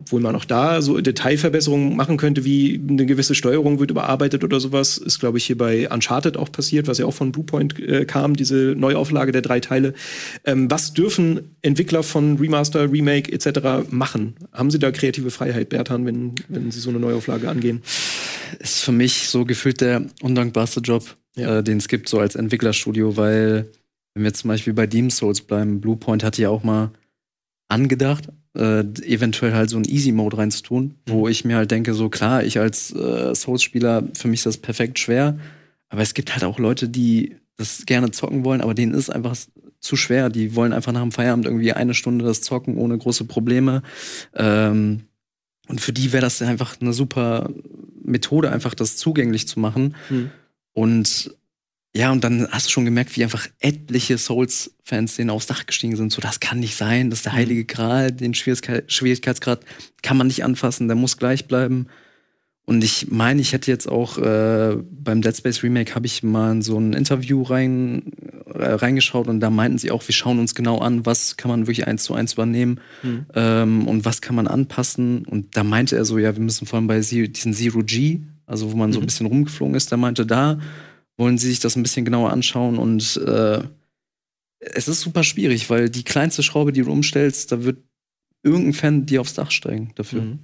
[0.00, 4.60] obwohl man auch da so Detailverbesserungen machen könnte, wie eine gewisse Steuerung wird überarbeitet oder
[4.60, 8.04] sowas, ist, glaube ich, hier bei Uncharted auch passiert, was ja auch von Bluepoint äh,
[8.04, 9.94] kam, diese Neuauflage der drei Teile.
[10.44, 13.90] Ähm, was dürfen Entwickler von Remaster, Remake etc.
[13.90, 14.36] machen?
[14.52, 17.82] Haben sie da kreative Freiheit, Bertan, wenn, wenn sie so eine Neuauflage angehen?
[18.58, 21.58] Ist für mich so gefühlt der undankbarste Job, ja.
[21.58, 23.70] äh, den es gibt, so als Entwicklerstudio, weil,
[24.14, 26.90] wenn wir zum Beispiel bei Demon's Souls bleiben, Bluepoint hatte ja auch mal
[27.68, 30.92] angedacht, äh, eventuell halt so ein Easy-Mode reinzutun, mhm.
[31.06, 34.56] wo ich mir halt denke, so klar, ich als äh, Souls-Spieler, für mich ist das
[34.58, 35.38] perfekt schwer,
[35.88, 39.36] aber es gibt halt auch Leute, die das gerne zocken wollen, aber denen ist einfach
[39.80, 40.30] zu schwer.
[40.30, 43.82] Die wollen einfach nach dem Feierabend irgendwie eine Stunde das zocken ohne große Probleme.
[44.34, 45.02] Ähm,
[45.68, 47.50] und für die wäre das einfach eine super
[48.02, 49.94] Methode, einfach das zugänglich zu machen.
[50.08, 50.30] Mhm.
[50.72, 51.30] Und
[51.94, 55.96] ja, und dann hast du schon gemerkt, wie einfach etliche Souls-Fans denen aufs Dach gestiegen
[55.96, 56.12] sind.
[56.12, 57.36] So, das kann nicht sein, das ist der mhm.
[57.36, 59.60] heilige Gral, den Schwierigkeit, Schwierigkeitsgrad
[60.02, 61.88] kann man nicht anfassen, der muss gleich bleiben.
[62.64, 66.52] Und ich meine, ich hätte jetzt auch äh, beim Dead Space Remake habe ich mal
[66.52, 68.12] in so ein Interview rein,
[68.64, 71.86] reingeschaut und da meinten sie auch, wir schauen uns genau an, was kann man wirklich
[71.86, 73.26] eins zu eins übernehmen mhm.
[73.34, 75.24] ähm, und was kann man anpassen.
[75.24, 78.72] Und da meinte er so, ja, wir müssen vor allem bei diesen Zero G, also
[78.72, 78.94] wo man mhm.
[78.94, 80.58] so ein bisschen rumgeflogen ist, da meinte da,
[81.16, 83.60] wollen sie sich das ein bisschen genauer anschauen und äh,
[84.60, 87.78] es ist super schwierig, weil die kleinste Schraube, die du umstellst, da wird
[88.42, 90.22] irgendein Fan dir aufs Dach steigen dafür.
[90.22, 90.38] Mhm.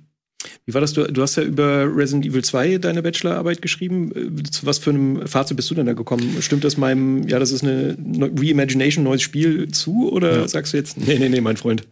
[0.66, 0.92] Wie war das?
[0.92, 4.42] Du, du, hast ja über Resident Evil 2 deine Bachelorarbeit geschrieben.
[4.50, 6.36] Zu was für einem Fazit bist du denn da gekommen?
[6.40, 10.10] Stimmt das meinem, ja, das ist eine Reimagination, neues Spiel zu?
[10.10, 10.48] Oder ja.
[10.48, 11.86] sagst du jetzt, nee, nee, nee, mein Freund?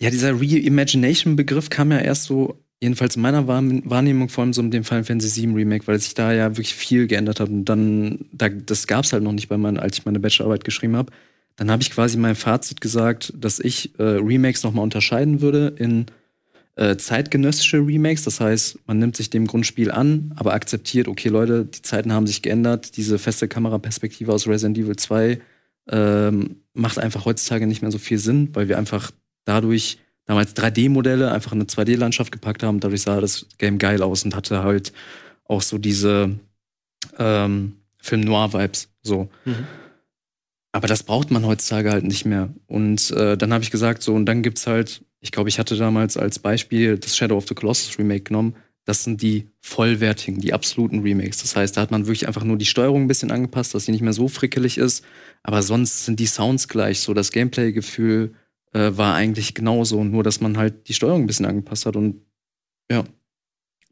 [0.00, 4.74] Ja, dieser Reimagination-Begriff kam ja erst so jedenfalls in meiner Wahrnehmung vor allem so mit
[4.74, 7.48] dem Final Fantasy VII Remake, weil sich da ja wirklich viel geändert hat.
[7.48, 10.64] Und dann, da, das gab es halt noch nicht, bei mein, als ich meine Bachelorarbeit
[10.64, 11.10] geschrieben habe.
[11.56, 16.06] Dann habe ich quasi mein Fazit gesagt, dass ich äh, Remakes nochmal unterscheiden würde in
[16.76, 18.24] äh, zeitgenössische Remakes.
[18.24, 22.26] Das heißt, man nimmt sich dem Grundspiel an, aber akzeptiert, okay, Leute, die Zeiten haben
[22.26, 22.96] sich geändert.
[22.96, 25.40] Diese feste Kameraperspektive aus Resident Evil 2
[25.90, 29.10] ähm, macht einfach heutzutage nicht mehr so viel Sinn, weil wir einfach
[29.44, 32.80] dadurch damals 3D-Modelle einfach in eine 2D-Landschaft gepackt haben.
[32.80, 34.92] Dadurch sah das Game geil aus und hatte halt
[35.44, 36.38] auch so diese
[37.18, 38.88] ähm, Film-Noir-Vibes.
[39.02, 39.28] So.
[39.44, 39.66] Mhm.
[40.72, 42.48] Aber das braucht man heutzutage halt nicht mehr.
[42.66, 45.74] Und äh, dann habe ich gesagt, so, und dann gibt's halt, ich glaube, ich hatte
[45.76, 48.56] damals als Beispiel das Shadow of the Colossus Remake genommen.
[48.84, 51.40] Das sind die vollwertigen, die absoluten Remakes.
[51.40, 53.92] Das heißt, da hat man wirklich einfach nur die Steuerung ein bisschen angepasst, dass sie
[53.92, 55.02] nicht mehr so frickelig ist.
[55.42, 58.34] Aber sonst sind die Sounds gleich, so das Gameplay-Gefühl,
[58.74, 62.20] äh, war eigentlich genauso, nur dass man halt die Steuerung ein bisschen angepasst hat und
[62.90, 63.04] ja.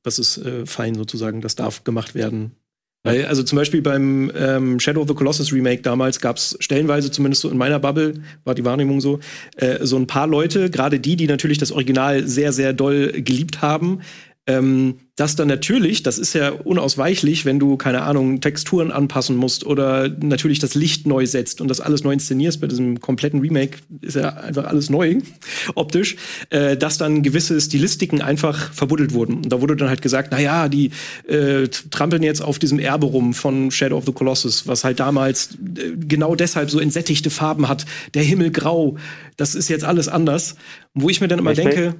[0.02, 2.56] Das ist äh, fein sozusagen, das darf gemacht werden.
[3.04, 7.10] Weil, also zum Beispiel beim ähm, Shadow of the Colossus Remake damals gab es stellenweise,
[7.10, 9.18] zumindest so in meiner Bubble, war die Wahrnehmung so,
[9.56, 13.60] äh, so ein paar Leute, gerade die, die natürlich das Original sehr, sehr doll geliebt
[13.60, 14.02] haben,
[14.46, 19.64] ähm, dass dann natürlich, das ist ja unausweichlich, wenn du, keine Ahnung, Texturen anpassen musst
[19.64, 23.78] oder natürlich das Licht neu setzt und das alles neu inszenierst, bei diesem kompletten Remake
[24.00, 25.18] ist ja einfach alles neu,
[25.76, 26.16] optisch,
[26.50, 29.36] äh, dass dann gewisse Stilistiken einfach verbuddelt wurden.
[29.36, 30.90] Und da wurde dann halt gesagt, na ja, die
[31.28, 35.50] äh, trampeln jetzt auf diesem Erbe rum von Shadow of the Colossus, was halt damals
[35.76, 38.96] äh, genau deshalb so entsättigte Farben hat, der Himmel grau,
[39.36, 40.56] das ist jetzt alles anders.
[40.94, 41.94] Wo ich mir dann immer denke,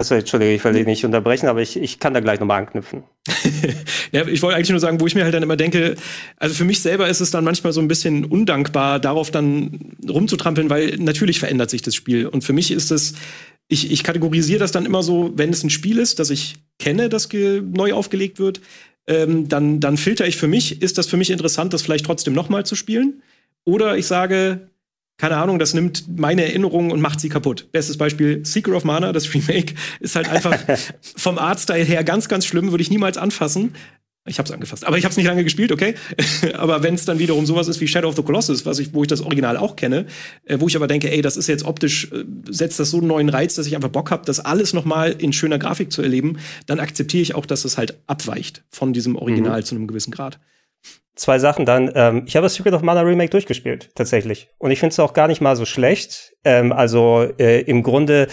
[0.00, 3.04] Achso, Entschuldige, ich will dich nicht unterbrechen, aber ich, ich kann da gleich nochmal anknüpfen.
[4.12, 5.94] ja, ich wollte eigentlich nur sagen, wo ich mir halt dann immer denke,
[6.38, 10.70] also für mich selber ist es dann manchmal so ein bisschen undankbar, darauf dann rumzutrampeln,
[10.70, 12.26] weil natürlich verändert sich das Spiel.
[12.26, 13.12] Und für mich ist es,
[13.68, 17.10] ich, ich kategorisiere das dann immer so, wenn es ein Spiel ist, das ich kenne,
[17.10, 18.62] das neu aufgelegt wird,
[19.06, 22.32] ähm, dann, dann filter ich für mich, ist das für mich interessant, das vielleicht trotzdem
[22.32, 23.22] noch mal zu spielen?
[23.66, 24.69] Oder ich sage,
[25.20, 27.70] keine Ahnung, das nimmt meine Erinnerungen und macht sie kaputt.
[27.72, 30.58] Bestes Beispiel, Secret of Mana, das Remake, ist halt einfach
[31.16, 33.74] vom Artstyle her ganz, ganz schlimm, würde ich niemals anfassen.
[34.26, 35.94] Ich habe es angefasst, aber ich habe es nicht lange gespielt, okay.
[36.54, 39.02] aber wenn es dann wiederum sowas ist wie Shadow of the Colossus, was ich, wo
[39.02, 40.06] ich das Original auch kenne,
[40.46, 43.08] äh, wo ich aber denke, ey, das ist jetzt optisch äh, setzt das so einen
[43.08, 46.00] neuen Reiz, dass ich einfach Bock habe, das alles noch mal in schöner Grafik zu
[46.00, 49.64] erleben, dann akzeptiere ich auch, dass es halt abweicht von diesem Original mhm.
[49.64, 50.38] zu einem gewissen Grad.
[51.16, 51.90] Zwei Sachen dann.
[51.94, 54.48] Ähm, ich habe das Secret of Mana Remake durchgespielt, tatsächlich.
[54.58, 56.32] Und ich finde es auch gar nicht mal so schlecht.
[56.44, 58.28] Ähm, also äh, im Grunde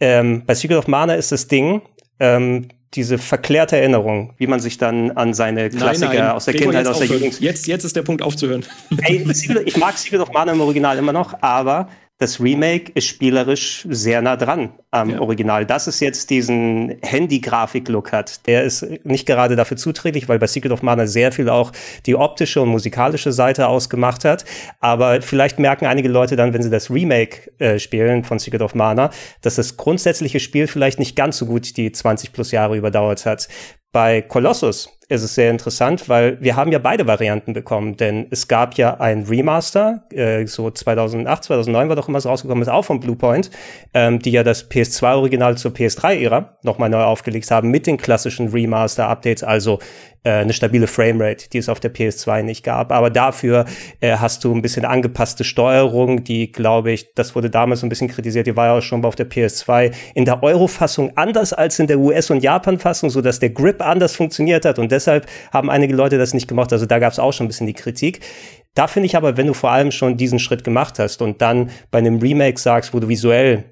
[0.00, 1.82] ähm, bei Secret of Mana ist das Ding,
[2.20, 6.30] ähm, diese verklärte Erinnerung, wie man sich dann an seine Klassiker nein, nein.
[6.32, 7.40] aus der Gregor, Kindheit, aus der Jugend.
[7.40, 8.64] Jetzt, jetzt ist der Punkt aufzuhören.
[9.02, 9.26] Ey,
[9.64, 11.88] ich mag Secret of Mana im Original immer noch, aber
[12.22, 15.20] das Remake ist spielerisch sehr nah dran am ja.
[15.20, 15.66] Original.
[15.66, 20.70] Dass es jetzt diesen Handy-Grafik-Look hat, der ist nicht gerade dafür zuträglich, weil bei Secret
[20.70, 21.72] of Mana sehr viel auch
[22.06, 24.44] die optische und musikalische Seite ausgemacht hat.
[24.78, 28.76] Aber vielleicht merken einige Leute dann, wenn sie das Remake äh, spielen von Secret of
[28.76, 33.26] Mana, dass das grundsätzliche Spiel vielleicht nicht ganz so gut die 20 plus Jahre überdauert
[33.26, 33.48] hat.
[33.90, 38.48] Bei Colossus ist es sehr interessant, weil wir haben ja beide Varianten bekommen, denn es
[38.48, 42.84] gab ja ein Remaster, äh, so 2008, 2009 war doch immer so rausgekommen, ist auch
[42.84, 43.50] von Bluepoint,
[43.94, 49.44] ähm, die ja das PS2-Original zur PS3-Ära nochmal neu aufgelegt haben mit den klassischen Remaster-Updates,
[49.44, 49.78] also
[50.24, 52.92] äh, eine stabile Framerate, die es auf der PS2 nicht gab.
[52.92, 53.64] Aber dafür
[54.00, 58.08] äh, hast du ein bisschen angepasste Steuerung, die, glaube ich, das wurde damals ein bisschen
[58.08, 61.88] kritisiert, die war ja auch schon auf der PS2 in der Euro-Fassung anders als in
[61.88, 65.94] der US- und Japan-Fassung, so dass der Grip anders funktioniert hat und deshalb haben einige
[65.94, 66.72] Leute das nicht gemacht.
[66.72, 68.20] Also da gab es auch schon ein bisschen die Kritik.
[68.74, 71.70] Da finde ich aber, wenn du vor allem schon diesen Schritt gemacht hast und dann
[71.90, 73.64] bei einem Remake sagst, wo du visuell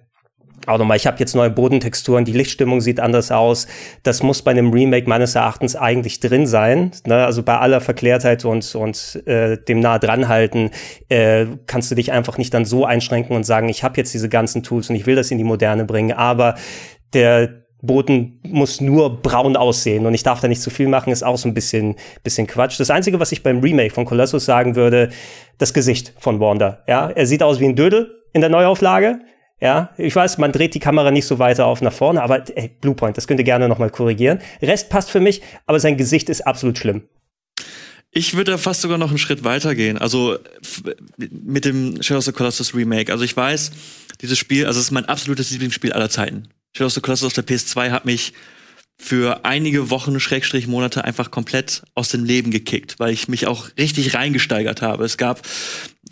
[0.67, 3.67] auch nochmal, ich habe jetzt neue Bodentexturen, die Lichtstimmung sieht anders aus.
[4.03, 6.91] Das muss bei einem Remake meines Erachtens eigentlich drin sein.
[7.07, 7.25] Ne?
[7.25, 10.71] Also bei aller Verklärtheit und, und äh, dem nah dran halten,
[11.09, 14.29] äh, kannst du dich einfach nicht dann so einschränken und sagen, ich habe jetzt diese
[14.29, 16.13] ganzen Tools und ich will das in die Moderne bringen.
[16.13, 16.57] Aber
[17.15, 21.23] der Boden muss nur braun aussehen und ich darf da nicht zu viel machen, ist
[21.23, 22.79] auch so ein bisschen, bisschen Quatsch.
[22.79, 25.11] Das Einzige, was ich beim Remake von Colossus sagen würde,
[25.59, 26.83] das Gesicht von Wanda.
[26.87, 29.21] Ja, er sieht aus wie ein Dödel in der Neuauflage.
[29.61, 32.71] Ja, ich weiß, man dreht die Kamera nicht so weiter auf nach vorne, aber ey,
[32.81, 34.39] Bluepoint, das könnt ihr gerne nochmal korrigieren.
[34.63, 37.03] Rest passt für mich, aber sein Gesicht ist absolut schlimm.
[38.13, 39.97] Ich würde fast sogar noch einen Schritt weiter gehen.
[39.97, 40.39] Also
[41.19, 43.13] mit dem Shadow of the Colossus Remake.
[43.13, 43.71] Also ich weiß,
[44.21, 46.49] dieses Spiel, also es ist mein absolutes Lieblingsspiel aller Zeiten.
[46.75, 48.33] Shadow of the Colossus auf der PS2 hat mich
[49.01, 53.71] für einige Wochen, Schrägstrich Monate einfach komplett aus dem Leben gekickt, weil ich mich auch
[53.79, 55.05] richtig reingesteigert habe.
[55.05, 55.41] Es gab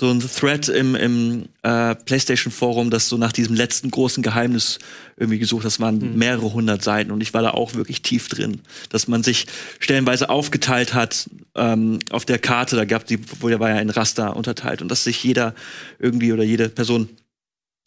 [0.01, 4.79] so ein Thread im, im äh, PlayStation Forum, das so nach diesem letzten großen Geheimnis
[5.19, 5.67] irgendwie gesucht.
[5.67, 6.19] Das waren mhm.
[6.19, 9.47] mehrere hundert Seiten und ich war da auch wirklich tief drin, dass man sich
[9.81, 12.77] stellenweise aufgeteilt hat ähm, auf der Karte.
[12.77, 15.55] Da gab die, wo der war ja in Raster unterteilt und dass sich jeder
[15.99, 17.11] irgendwie oder jede Person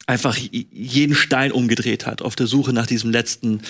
[0.07, 3.61] einfach jeden Stein umgedreht hat auf der Suche nach diesem letzten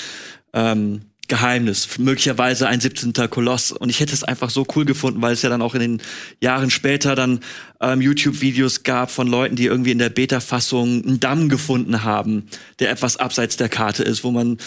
[0.54, 3.14] ähm, Geheimnis, möglicherweise ein 17.
[3.30, 3.72] Koloss.
[3.72, 6.02] Und ich hätte es einfach so cool gefunden, weil es ja dann auch in den
[6.42, 7.40] Jahren später dann
[7.80, 12.48] ähm, YouTube-Videos gab von Leuten, die irgendwie in der Beta-Fassung einen Damm gefunden haben,
[12.80, 14.58] der etwas abseits der Karte ist, wo man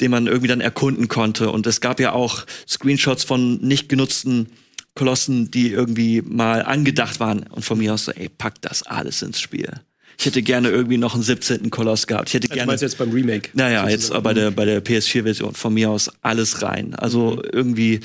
[0.00, 1.50] den man irgendwie dann erkunden konnte.
[1.50, 4.48] Und es gab ja auch Screenshots von nicht genutzten
[4.94, 7.44] Kolossen, die irgendwie mal angedacht waren.
[7.44, 9.80] Und von mir aus so, ey, pack das alles ins Spiel.
[10.22, 11.68] Ich hätte gerne irgendwie noch einen 17.
[11.70, 12.28] Koloss gehabt.
[12.28, 12.76] Ich hätte also gerne.
[12.76, 13.50] Du jetzt beim Remake?
[13.54, 16.94] Naja, jetzt bei der, bei der PS4-Version von mir aus alles rein.
[16.94, 17.42] Also mhm.
[17.52, 18.00] irgendwie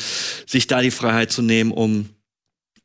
[0.47, 2.10] sich da die Freiheit zu nehmen, um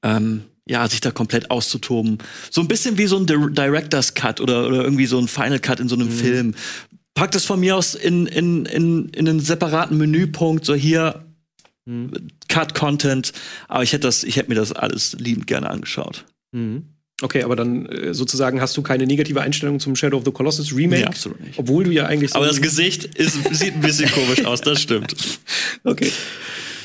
[0.02, 2.18] ähm, ja, sich da komplett auszutoben.
[2.50, 5.80] So ein bisschen wie so ein Director's Cut oder, oder irgendwie so ein Final Cut
[5.80, 6.12] in so einem mhm.
[6.12, 6.54] Film.
[7.14, 11.24] Packt es von mir aus in, in, in, in einen separaten Menüpunkt, so hier
[11.86, 12.12] mhm.
[12.48, 13.32] Cut Content.
[13.66, 16.26] Aber ich hätte das, ich hätte mir das alles liebend gerne angeschaut.
[16.52, 16.91] Mhm.
[17.22, 20.74] Okay, aber dann äh, sozusagen hast du keine negative Einstellung zum Shadow of the Colossus
[20.74, 21.02] Remake?
[21.02, 21.58] Nee, absolut nicht.
[21.58, 24.80] Obwohl du ja eigentlich so Aber das Gesicht ist, sieht ein bisschen komisch aus, das
[24.80, 25.14] stimmt.
[25.84, 26.10] Okay.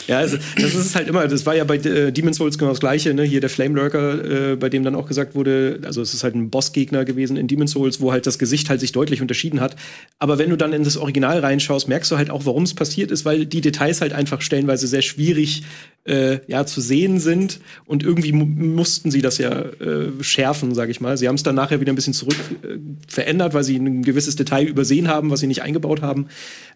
[0.07, 2.79] Ja, also, das ist halt immer, das war ja bei äh, Demon's Souls genau das
[2.79, 3.23] gleiche, ne?
[3.23, 6.35] Hier der Flame Lurker, äh, bei dem dann auch gesagt wurde, also es ist halt
[6.35, 9.75] ein Bossgegner gewesen in Demon's Souls, wo halt das Gesicht halt sich deutlich unterschieden hat.
[10.17, 13.11] Aber wenn du dann in das Original reinschaust, merkst du halt auch, warum es passiert
[13.11, 15.63] ist, weil die Details halt einfach stellenweise sehr schwierig
[16.07, 17.59] äh, ja, zu sehen sind.
[17.85, 21.17] Und irgendwie mussten sie das ja äh, schärfen, sage ich mal.
[21.17, 24.35] Sie haben es dann nachher wieder ein bisschen zurück äh, verändert, weil sie ein gewisses
[24.35, 26.27] Detail übersehen haben, was sie nicht eingebaut haben.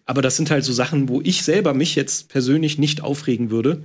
[0.04, 3.82] Aber das sind halt so Sachen, wo ich selber mich jetzt persönlich nicht aufregen würde.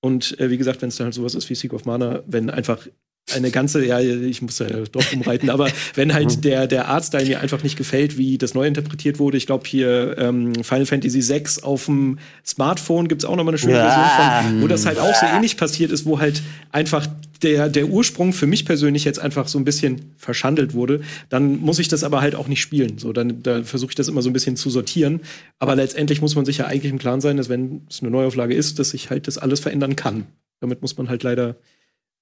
[0.00, 2.50] Und äh, wie gesagt, wenn es dann halt sowas ist wie Seek of Mana, wenn
[2.50, 2.86] einfach
[3.34, 7.40] eine ganze, ja, ich muss ja doch umreiten, aber wenn halt der, der Artstyle mir
[7.40, 11.44] einfach nicht gefällt, wie das neu interpretiert wurde, ich glaube hier ähm, Final Fantasy VI
[11.62, 13.74] auf dem Smartphone gibt es auch noch mal eine schöne.
[13.74, 17.06] Version von, wo das halt auch so ähnlich passiert ist, wo halt einfach
[17.42, 21.78] der, der Ursprung für mich persönlich jetzt einfach so ein bisschen verschandelt wurde, dann muss
[21.78, 22.98] ich das aber halt auch nicht spielen.
[22.98, 25.20] So, dann da versuche ich das immer so ein bisschen zu sortieren.
[25.58, 28.54] Aber letztendlich muss man sich ja eigentlich im Klaren sein, dass wenn es eine Neuauflage
[28.54, 30.26] ist, dass sich halt das alles verändern kann.
[30.60, 31.56] Damit muss man halt leider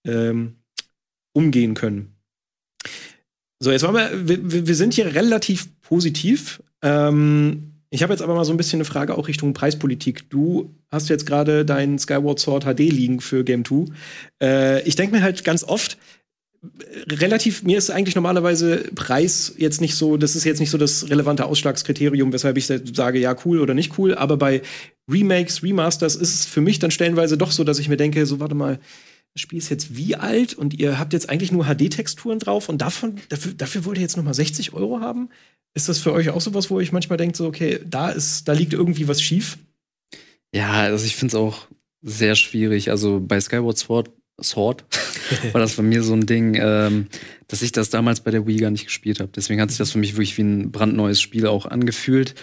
[0.05, 0.55] ähm,
[1.38, 2.16] umgehen können.
[3.61, 6.62] So, jetzt waren wir, wir, wir sind hier relativ positiv.
[6.83, 10.29] Ähm, ich habe jetzt aber mal so ein bisschen eine Frage auch Richtung Preispolitik.
[10.31, 13.87] Du hast jetzt gerade dein Skyward Sword HD liegen für Game 2.
[14.42, 15.96] Äh, ich denke mir halt ganz oft,
[17.09, 21.09] relativ, mir ist eigentlich normalerweise Preis jetzt nicht so, das ist jetzt nicht so das
[21.09, 24.62] relevante Ausschlagskriterium, weshalb ich sage, ja, cool oder nicht cool, aber bei
[25.09, 28.40] Remakes, Remasters ist es für mich dann stellenweise doch so, dass ich mir denke, so
[28.40, 28.81] warte mal,
[29.38, 32.79] das Spiel ist jetzt wie alt und ihr habt jetzt eigentlich nur HD-Texturen drauf und
[32.79, 35.31] davon, dafür, dafür wollt ihr jetzt noch mal 60 Euro haben?
[35.74, 38.53] Ist das für euch auch sowas, wo ich manchmal denkt, so, okay, da ist, da
[38.53, 39.57] liegt irgendwie was schief?
[40.53, 41.68] Ja, also ich finde es auch
[42.03, 42.90] sehr schwierig.
[42.90, 44.11] Also bei Skyward Sword,
[44.42, 44.85] Sword
[45.53, 47.07] war das bei mir so ein Ding, ähm,
[47.46, 49.31] dass ich das damals bei der Wii gar nicht gespielt habe.
[49.37, 52.35] Deswegen hat sich das für mich wirklich wie ein brandneues Spiel auch angefühlt.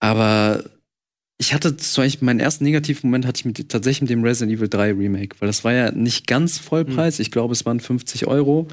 [0.00, 0.64] Aber
[1.38, 4.68] ich hatte zum Beispiel meinen ersten Negativmoment hatte ich mit, tatsächlich mit dem Resident Evil
[4.68, 7.20] 3 Remake, weil das war ja nicht ganz Vollpreis.
[7.20, 8.66] Ich glaube, es waren 50 Euro.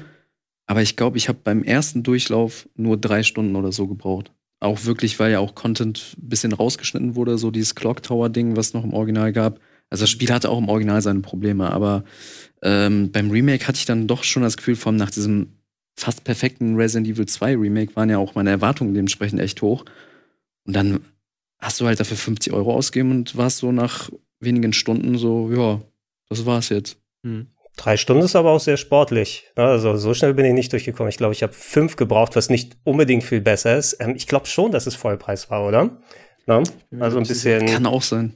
[0.66, 4.32] Aber ich glaube, ich habe beim ersten Durchlauf nur drei Stunden oder so gebraucht.
[4.58, 8.74] Auch wirklich, weil ja auch Content ein bisschen rausgeschnitten wurde, so dieses Clock Tower-Ding, was
[8.74, 9.60] noch im Original gab.
[9.90, 12.04] Also das Spiel hatte auch im Original seine Probleme, aber
[12.62, 15.52] ähm, beim Remake hatte ich dann doch schon das Gefühl, von nach diesem
[15.94, 19.84] fast perfekten Resident Evil 2 Remake waren ja auch meine Erwartungen dementsprechend echt hoch.
[20.64, 21.00] Und dann
[21.58, 25.80] hast du halt dafür 50 Euro ausgegeben und warst so nach wenigen Stunden so, ja,
[26.28, 26.98] das war's jetzt.
[27.76, 29.44] Drei Stunden ist aber auch sehr sportlich.
[29.56, 29.64] ne?
[29.64, 31.10] Also so schnell bin ich nicht durchgekommen.
[31.10, 33.98] Ich glaube, ich habe fünf gebraucht, was nicht unbedingt viel besser ist.
[34.00, 35.98] Ähm, ich glaube schon, dass es Vollpreis war, oder?
[36.46, 36.62] Ne?
[36.98, 37.66] Also ein bisschen.
[37.66, 38.34] Kann auch sein.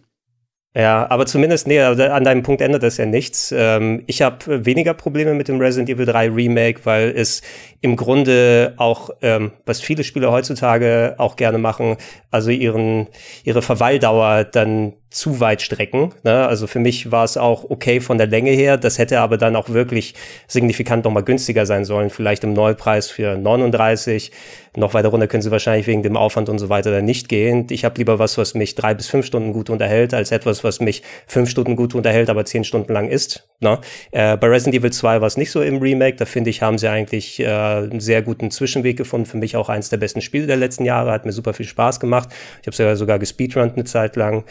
[0.76, 3.52] Ja, aber zumindest, nee, also an deinem Punkt ändert das ja nichts.
[3.56, 7.42] Ähm, ich habe weniger Probleme mit dem Resident Evil 3 Remake, weil es
[7.80, 11.96] im Grunde auch, ähm, was viele Spieler heutzutage auch gerne machen,
[12.30, 13.08] also ihren,
[13.42, 16.14] ihre Verweildauer dann zu weit strecken.
[16.22, 16.46] Ne?
[16.46, 18.76] Also für mich war es auch okay von der Länge her.
[18.76, 20.14] Das hätte aber dann auch wirklich
[20.46, 22.10] signifikant nochmal günstiger sein sollen.
[22.10, 24.30] Vielleicht im Neupreis für 39.
[24.76, 27.66] Noch weiter runter können sie wahrscheinlich wegen dem Aufwand und so weiter dann nicht gehen.
[27.70, 30.78] Ich habe lieber was, was mich drei bis fünf Stunden gut unterhält, als etwas, was
[30.78, 33.48] mich fünf Stunden gut unterhält, aber zehn Stunden lang ist.
[33.58, 33.80] Ne?
[34.12, 36.16] Äh, bei Resident Evil 2 war es nicht so im Remake.
[36.16, 39.26] Da finde ich, haben sie eigentlich äh, einen sehr guten Zwischenweg gefunden.
[39.26, 41.10] Für mich auch eins der besten Spiele der letzten Jahre.
[41.10, 42.28] Hat mir super viel Spaß gemacht.
[42.60, 44.44] Ich habe sogar, sogar gespeedrunnt eine Zeit lang.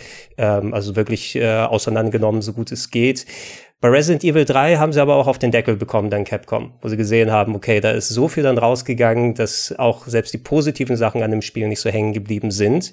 [0.58, 3.26] Ähm, also wirklich äh, auseinandergenommen, so gut es geht.
[3.82, 6.90] Bei Resident Evil 3 haben sie aber auch auf den Deckel bekommen, dann Capcom, wo
[6.90, 10.98] sie gesehen haben, okay, da ist so viel dann rausgegangen, dass auch selbst die positiven
[10.98, 12.92] Sachen an dem Spiel nicht so hängen geblieben sind.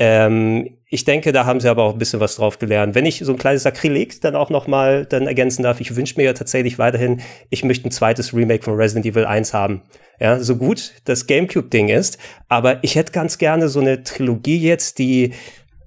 [0.00, 2.96] Ähm, ich denke, da haben sie aber auch ein bisschen was drauf gelernt.
[2.96, 6.16] Wenn ich so ein kleines Sakrileg dann auch noch mal dann ergänzen darf, ich wünsche
[6.16, 9.82] mir ja tatsächlich weiterhin, ich möchte ein zweites Remake von Resident Evil 1 haben.
[10.18, 14.98] Ja, so gut das GameCube-Ding ist, aber ich hätte ganz gerne so eine Trilogie jetzt,
[14.98, 15.34] die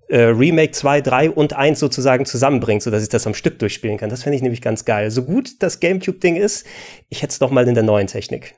[0.09, 4.09] äh, Remake 2, 3 und 1 sozusagen zusammenbringt, sodass ich das am Stück durchspielen kann.
[4.09, 5.11] Das fände ich nämlich ganz geil.
[5.11, 6.65] So gut das GameCube-Ding ist,
[7.09, 8.55] ich hätte es noch mal in der neuen Technik.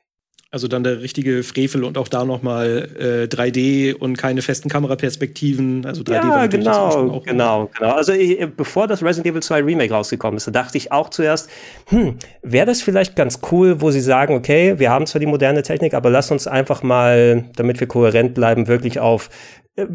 [0.53, 4.67] Also dann der richtige Frevel und auch da noch mal äh, 3D und keine festen
[4.67, 5.85] Kameraperspektiven.
[5.85, 7.23] Also 3D war Ja, das Ursprung genau, auch.
[7.23, 7.91] genau, genau.
[7.93, 11.49] Also ich, bevor das Resident Evil 2 Remake rausgekommen ist, da dachte ich auch zuerst,
[11.87, 15.63] hm, wäre das vielleicht ganz cool, wo sie sagen, okay, wir haben zwar die moderne
[15.63, 19.29] Technik, aber lass uns einfach mal, damit wir kohärent bleiben, wirklich auf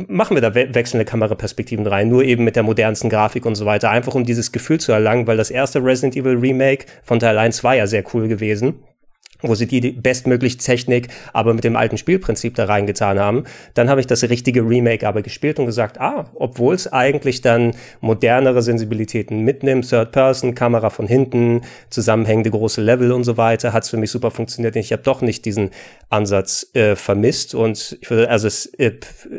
[0.09, 3.67] machen wir da we wechselnde Kameraperspektiven rein, nur eben mit der modernsten Grafik und so
[3.67, 7.39] weiter, einfach um dieses Gefühl zu erlangen, weil das erste Resident Evil Remake von Teil
[7.39, 8.83] 1 war ja sehr cool gewesen
[9.43, 13.45] wo sie die, bestmögliche Technik aber mit dem alten Spielprinzip da reingetan haben.
[13.75, 17.75] Dann habe ich das richtige Remake aber gespielt und gesagt, ah, obwohl es eigentlich dann
[18.01, 23.85] modernere Sensibilitäten mitnimmt, Third Person, Kamera von hinten, zusammenhängende große Level und so weiter, hat
[23.85, 24.77] es für mich super funktioniert.
[24.77, 25.71] Ich habe doch nicht diesen
[26.09, 28.93] Ansatz äh, vermisst und ich würde, also es äh,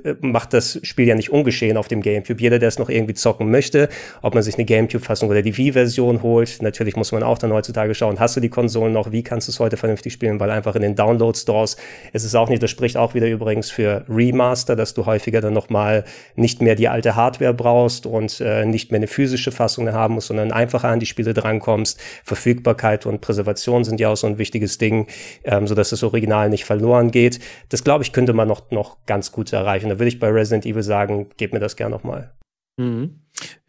[0.04, 2.42] äh, macht das Spiel ja nicht ungeschehen auf dem GameCube.
[2.42, 3.90] Jeder, der es noch irgendwie zocken möchte,
[4.22, 7.96] ob man sich eine GameCube-Fassung oder die Wii-Version holt, natürlich muss man auch dann heutzutage
[7.96, 10.76] schauen, hast du die Konsolen noch, wie kannst du es heute vernünftig spielen, weil einfach
[10.76, 11.78] in den Download-Stores
[12.14, 15.54] ist es auch nicht, das spricht auch wieder übrigens für Remaster, dass du häufiger dann
[15.54, 16.04] nochmal
[16.36, 20.28] nicht mehr die alte Hardware brauchst und äh, nicht mehr eine physische Fassung haben musst,
[20.28, 22.00] sondern einfacher an die Spiele drankommst.
[22.24, 25.08] Verfügbarkeit und Präservation sind ja auch so ein wichtiges Ding,
[25.44, 27.40] ähm, sodass das Original nicht verloren geht.
[27.70, 29.90] Das glaube ich, könnte man noch, noch ganz gut erreichen.
[29.90, 32.32] Da würde ich bei Resident Evil sagen, gebt mir das gerne nochmal.
[32.78, 33.12] Mhm.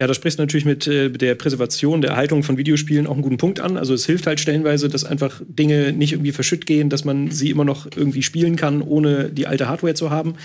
[0.01, 3.21] Ja, da sprichst du natürlich mit äh, der Präservation, der Erhaltung von Videospielen auch einen
[3.21, 3.77] guten Punkt an.
[3.77, 7.51] Also es hilft halt stellenweise, dass einfach Dinge nicht irgendwie verschütt gehen, dass man sie
[7.51, 10.35] immer noch irgendwie spielen kann, ohne die alte Hardware zu haben.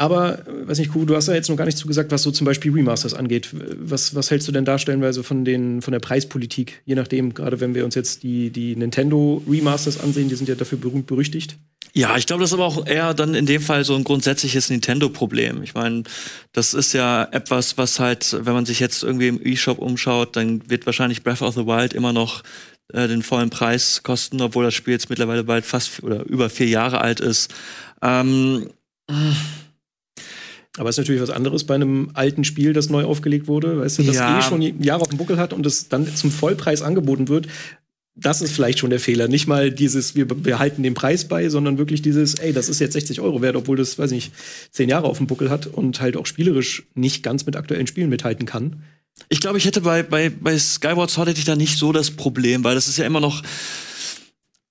[0.00, 2.30] Aber, äh, weiß nicht, Kuh, du hast ja jetzt noch gar nicht zugesagt, was so
[2.30, 3.48] zum Beispiel Remasters angeht.
[3.52, 6.82] Was, was hältst du denn da stellenweise von, den, von der Preispolitik?
[6.84, 10.54] Je nachdem, gerade wenn wir uns jetzt die, die Nintendo Remasters ansehen, die sind ja
[10.54, 11.58] dafür berühmt berüchtigt.
[11.94, 14.70] Ja, ich glaube, das ist aber auch eher dann in dem Fall so ein grundsätzliches
[14.70, 15.62] Nintendo-Problem.
[15.62, 16.04] Ich meine,
[16.52, 20.68] das ist ja etwas, was halt, wenn man sich jetzt irgendwie im E-Shop umschaut, dann
[20.70, 22.42] wird wahrscheinlich Breath of the Wild immer noch
[22.92, 26.68] äh, den vollen Preis kosten, obwohl das Spiel jetzt mittlerweile bald fast oder über vier
[26.68, 27.52] Jahre alt ist.
[28.02, 28.70] Ähm,
[30.76, 33.98] aber es ist natürlich was anderes bei einem alten Spiel, das neu aufgelegt wurde, weißt
[33.98, 34.38] du, das Ja.
[34.38, 37.48] eh schon Jahre auf dem Buckel hat und es dann zum Vollpreis angeboten wird.
[38.20, 39.28] Das ist vielleicht schon der Fehler.
[39.28, 42.94] Nicht mal dieses, wir behalten den Preis bei, sondern wirklich dieses, ey, das ist jetzt
[42.94, 44.32] 60 Euro wert, obwohl das, weiß ich nicht,
[44.72, 48.08] zehn Jahre auf dem Buckel hat und halt auch spielerisch nicht ganz mit aktuellen Spielen
[48.08, 48.82] mithalten kann.
[49.28, 52.10] Ich glaube, ich hätte bei, bei, bei Skyward Sword hätte ich da nicht so das
[52.10, 53.42] Problem, weil das ist ja immer noch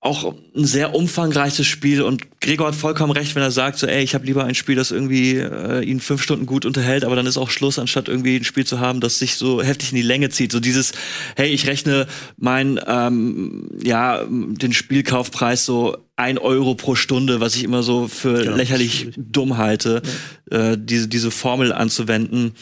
[0.00, 4.04] auch ein sehr umfangreiches Spiel und Gregor hat vollkommen recht, wenn er sagt, so, ey,
[4.04, 7.26] ich habe lieber ein Spiel, das irgendwie äh, ihn fünf Stunden gut unterhält, aber dann
[7.26, 10.02] ist auch Schluss, anstatt irgendwie ein Spiel zu haben, das sich so heftig in die
[10.02, 10.52] Länge zieht.
[10.52, 10.92] So dieses,
[11.34, 12.06] hey, ich rechne
[12.36, 18.44] mein, ähm, ja, den Spielkaufpreis so ein Euro pro Stunde, was ich immer so für
[18.44, 20.02] Genau, lächerlich dumm halte,
[20.50, 22.52] äh, diese, diese Formel anzuwenden.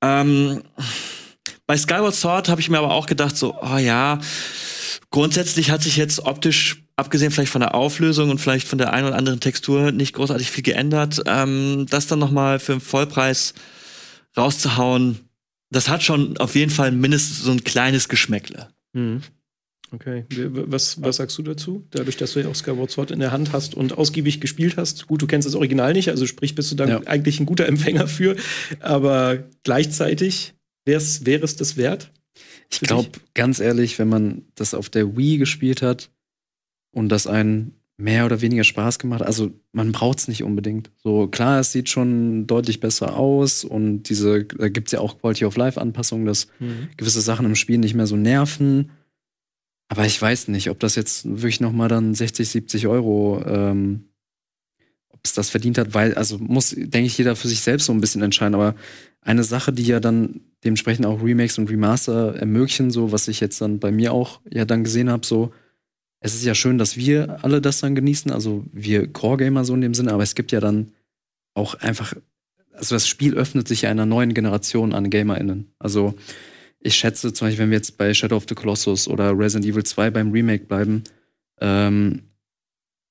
[0.00, 0.62] Ähm,
[1.66, 4.20] bei Skyward Sword habe ich mir aber auch gedacht, so, oh ja,
[5.10, 9.06] grundsätzlich hat sich jetzt optisch, abgesehen vielleicht von der Auflösung und vielleicht von der einen
[9.08, 11.22] oder anderen Textur, nicht großartig viel geändert.
[11.26, 13.54] Ähm, das dann noch mal für einen Vollpreis
[14.36, 15.18] rauszuhauen,
[15.70, 18.68] das hat schon auf jeden Fall mindestens so ein kleines Geschmäckle.
[19.90, 20.24] Okay.
[20.30, 21.86] Was, was sagst du dazu?
[21.90, 25.06] Dadurch, dass du ja auch Skyward Sword in der Hand hast und ausgiebig gespielt hast.
[25.06, 27.00] Gut, du kennst das Original nicht, also sprich, bist du dann Ja.
[27.06, 28.36] eigentlich ein guter Empfänger für.
[28.80, 32.10] Aber gleichzeitig wäre es das wert?
[32.70, 36.10] Ich glaube, ganz ehrlich, wenn man das auf der Wii gespielt hat
[36.92, 40.90] und das einen mehr oder weniger Spaß gemacht hat, also man braucht es nicht unbedingt.
[40.96, 45.20] So klar, es sieht schon deutlich besser aus und diese, da gibt es ja auch
[45.20, 46.48] Quality of Life Anpassungen, dass
[46.96, 48.90] gewisse Sachen im Spiel nicht mehr so nerven.
[49.88, 54.04] Aber ich weiß nicht, ob das jetzt wirklich noch mal dann 60, 70 Euro, ähm,
[55.28, 58.00] es das verdient hat, weil, also muss, denke ich, jeder für sich selbst so ein
[58.00, 58.54] bisschen entscheiden.
[58.54, 58.74] Aber
[59.20, 63.60] eine Sache, die ja dann dementsprechend auch Remakes und Remaster ermöglichen, so was ich jetzt
[63.60, 65.52] dann bei mir auch ja dann gesehen habe, so
[66.20, 69.80] es ist ja schön, dass wir alle das dann genießen, also wir Core-Gamer so in
[69.80, 70.92] dem Sinne, aber es gibt ja dann
[71.54, 72.14] auch einfach,
[72.72, 75.72] also das Spiel öffnet sich ja einer neuen Generation an GamerInnen.
[75.78, 76.14] Also
[76.80, 79.84] ich schätze zum Beispiel, wenn wir jetzt bei Shadow of the Colossus oder Resident Evil
[79.84, 81.04] 2 beim Remake bleiben,
[81.60, 82.22] ähm,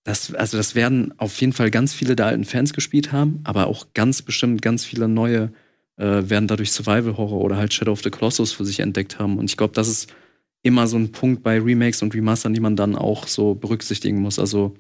[0.08, 3.68] das, also das werden auf jeden Fall ganz viele der alten Fans gespielt haben, aber
[3.68, 5.52] auch ganz bestimmt ganz viele neue
[5.98, 9.38] äh, werden dadurch Survival Horror oder halt Shadow of the Colossus für sich entdeckt haben.
[9.38, 10.14] Und ich glaube, das ist
[10.62, 14.40] immer so ein Punkt bei Remakes und Remastern, die man dann auch so berücksichtigen muss.
[14.40, 14.76] Also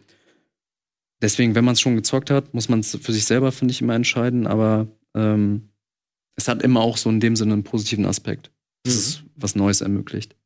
[1.21, 3.81] deswegen, wenn man es schon gezockt hat, muss man es für sich selber, finde ich,
[3.81, 4.47] immer entscheiden.
[4.47, 5.67] Aber ähm,
[6.37, 8.49] es hat immer auch so in dem Sinne einen positiven Aspekt,
[8.83, 10.36] dass es was Neues ermöglicht.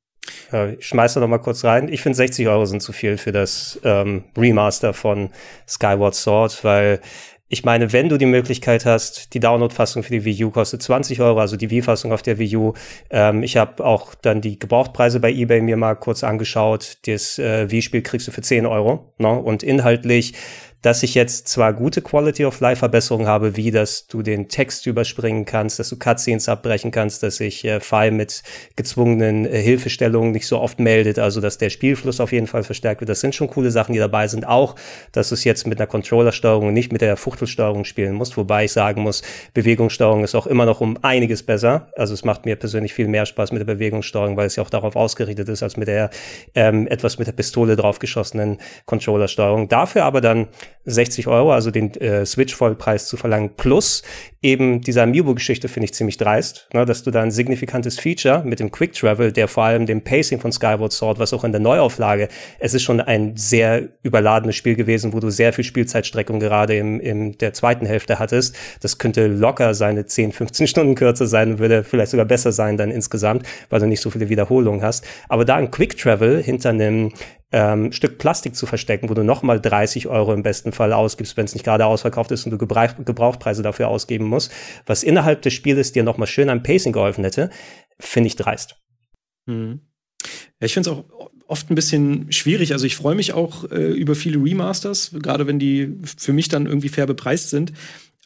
[0.78, 1.92] Ich schmeiß da noch mal kurz rein.
[1.92, 5.30] Ich finde 60 Euro sind zu viel für das ähm, Remaster von
[5.68, 7.02] Skyward Sword, weil
[7.54, 11.20] ich meine, wenn du die Möglichkeit hast, die Download-Fassung für die Wii U kostet 20
[11.20, 12.74] Euro, also die Wii-Fassung auf der Wii U.
[13.10, 17.00] Ähm, ich habe auch dann die Gebrauchtpreise bei eBay mir mal kurz angeschaut.
[17.06, 19.14] Das äh, Wii-Spiel kriegst du für 10 Euro.
[19.18, 19.38] Ne?
[19.38, 20.34] Und inhaltlich
[20.82, 24.88] dass ich jetzt zwar gute Quality of Life Verbesserungen habe, wie dass du den Text
[24.88, 28.42] überspringen kannst, dass du Cutscenes abbrechen kannst, dass sich äh, File mit
[28.76, 33.02] gezwungenen äh, Hilfestellungen nicht so oft meldet, also dass der Spielfluss auf jeden Fall verstärkt
[33.02, 33.10] wird.
[33.10, 34.48] Das sind schon coole Sachen, die dabei sind.
[34.48, 34.76] Auch,
[35.12, 38.66] dass du es jetzt mit einer Controllersteuerung und nicht mit der Fuchtelsteuerung spielen musst, wobei
[38.66, 39.22] ich sagen muss,
[39.54, 41.90] Bewegungssteuerung ist auch immer noch um einiges besser.
[41.96, 44.70] Also es macht mir persönlich viel mehr Spaß mit der Bewegungssteuerung, weil es ja auch
[44.70, 46.10] darauf ausgerichtet ist, als mit der
[46.56, 49.70] ähm, etwas mit der Pistole draufgeschossenen Controllersteuerung.
[49.70, 50.48] Dafür aber dann
[50.86, 54.04] 60 Euro, also den äh, Switch-Vollpreis zu verlangen, plus
[54.44, 58.60] eben diese Amiibo-Geschichte finde ich ziemlich dreist, ne, dass du da ein signifikantes Feature mit
[58.60, 61.62] dem Quick Travel, der vor allem dem Pacing von Skyward Sword, was auch in der
[61.62, 62.28] Neuauflage,
[62.60, 67.00] es ist schon ein sehr überladenes Spiel gewesen, wo du sehr viel Spielzeitstreckung gerade im,
[67.00, 68.56] im der zweiten Hälfte hattest.
[68.82, 72.90] Das könnte locker seine 10, 15 Stunden kürzer sein, würde vielleicht sogar besser sein dann
[72.90, 75.06] insgesamt, weil du nicht so viele Wiederholungen hast.
[75.30, 77.12] Aber da ein Quick Travel hinter einem
[77.52, 81.46] ähm, Stück Plastik zu verstecken, wo du nochmal 30 Euro im besten Fall ausgibst, wenn
[81.46, 84.52] es nicht gerade ausverkauft ist und du Gebrauch Gebrauchpreise dafür ausgeben musst,
[84.88, 87.52] was innerhalb des Spieles dir nochmal schön am Pacing geholfen hätte,
[88.00, 88.76] finde ich dreist.
[89.46, 89.82] Mhm.
[90.60, 92.74] Ja, ich finde es auch oft ein bisschen schwierig.
[92.74, 96.66] Also ich freue mich auch äh, über viele Remasters, gerade wenn die für mich dann
[96.66, 97.74] irgendwie fair bepreist sind.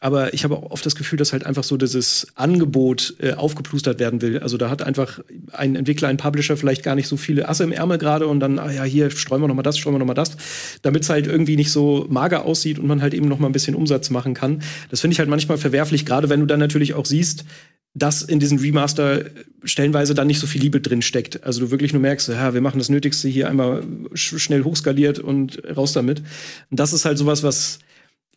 [0.00, 3.98] Aber ich habe auch oft das Gefühl, dass halt einfach so dieses Angebot äh, aufgeplustert
[3.98, 4.40] werden will.
[4.40, 5.20] Also da hat einfach
[5.52, 8.58] ein Entwickler, ein Publisher vielleicht gar nicht so viele Asse im Ärmel gerade und dann,
[8.58, 10.36] ah ja, hier streuen wir noch mal das, streuen wir noch mal das,
[10.82, 13.52] damit es halt irgendwie nicht so mager aussieht und man halt eben noch mal ein
[13.52, 14.62] bisschen Umsatz machen kann.
[14.90, 17.46] Das finde ich halt manchmal verwerflich, gerade wenn du dann natürlich auch siehst,
[17.94, 19.24] dass in diesen Remaster
[19.64, 21.42] stellenweise dann nicht so viel Liebe drin steckt.
[21.44, 23.82] Also du wirklich nur merkst, ja, wir machen das Nötigste hier einmal
[24.12, 26.22] sch schnell hochskaliert und raus damit.
[26.70, 27.78] Und das ist halt sowas, was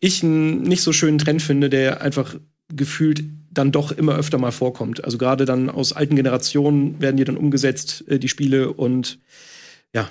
[0.00, 2.34] ich einen nicht so schönen Trend finde, der einfach
[2.74, 5.04] gefühlt dann doch immer öfter mal vorkommt.
[5.04, 9.18] Also gerade dann aus alten Generationen werden die dann umgesetzt, äh, die Spiele, und
[9.94, 10.08] ja,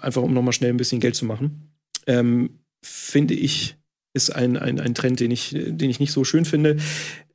[0.00, 1.72] einfach um nochmal schnell ein bisschen Geld zu machen.
[2.06, 2.50] Ähm,
[2.82, 3.76] finde ich,
[4.14, 6.76] ist ein, ein, ein Trend, den ich, den ich nicht so schön finde.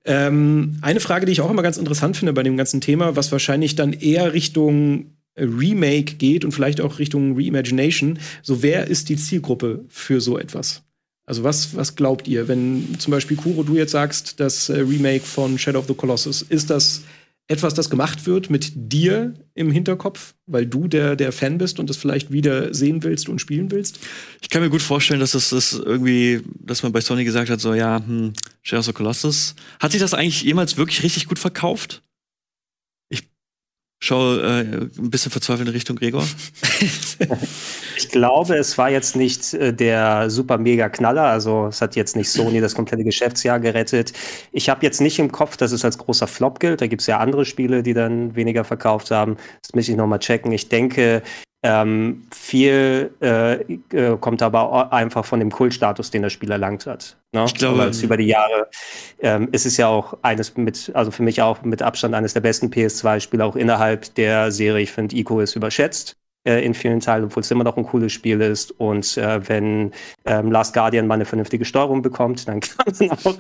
[0.05, 3.31] Ähm, eine Frage, die ich auch immer ganz interessant finde bei dem ganzen Thema, was
[3.31, 8.19] wahrscheinlich dann eher Richtung Remake geht und vielleicht auch Richtung Reimagination.
[8.41, 10.83] So, wer ist die Zielgruppe für so etwas?
[11.25, 15.23] Also was, was glaubt ihr, wenn zum Beispiel Kuro, du jetzt sagst, das äh, Remake
[15.23, 17.03] von Shadow of the Colossus, ist das
[17.47, 21.89] etwas, das gemacht wird mit dir im Hinterkopf, weil du der, der Fan bist und
[21.89, 23.99] das vielleicht wieder sehen willst und spielen willst?
[24.41, 27.59] Ich kann mir gut vorstellen, dass das, das irgendwie, dass man bei Sony gesagt hat,
[27.59, 29.55] so ja, hm, Shadow of the Colossus.
[29.79, 32.01] Hat sich das eigentlich jemals wirklich richtig gut verkauft?
[34.03, 36.25] Ich schaue äh, ein bisschen verzweifelt in Richtung Gregor.
[37.95, 41.23] Ich glaube, es war jetzt nicht äh, der super mega Knaller.
[41.23, 44.11] Also es hat jetzt nicht Sony das komplette Geschäftsjahr gerettet.
[44.51, 46.81] Ich habe jetzt nicht im Kopf, dass es als großer Flop gilt.
[46.81, 49.37] Da gibt es ja andere Spiele, die dann weniger verkauft haben.
[49.61, 50.51] Das muss ich nochmal checken.
[50.51, 51.21] Ich denke,
[51.63, 57.17] ähm, viel äh, äh, kommt aber einfach von dem Kultstatus, den das Spiel erlangt hat.
[57.31, 57.45] Ne?
[57.45, 58.67] Ich glaube, es über die Jahre
[59.19, 62.41] ähm, ist es ja auch eines mit, also für mich auch mit Abstand eines der
[62.41, 64.83] besten PS2-Spiele auch innerhalb der Serie.
[64.83, 68.11] Ich finde, Ico ist überschätzt äh, in vielen Teilen, obwohl es immer noch ein cooles
[68.11, 68.71] Spiel ist.
[68.71, 69.91] Und äh, wenn
[70.25, 73.35] ähm, Last Guardian mal eine vernünftige Steuerung bekommt, dann kann man auch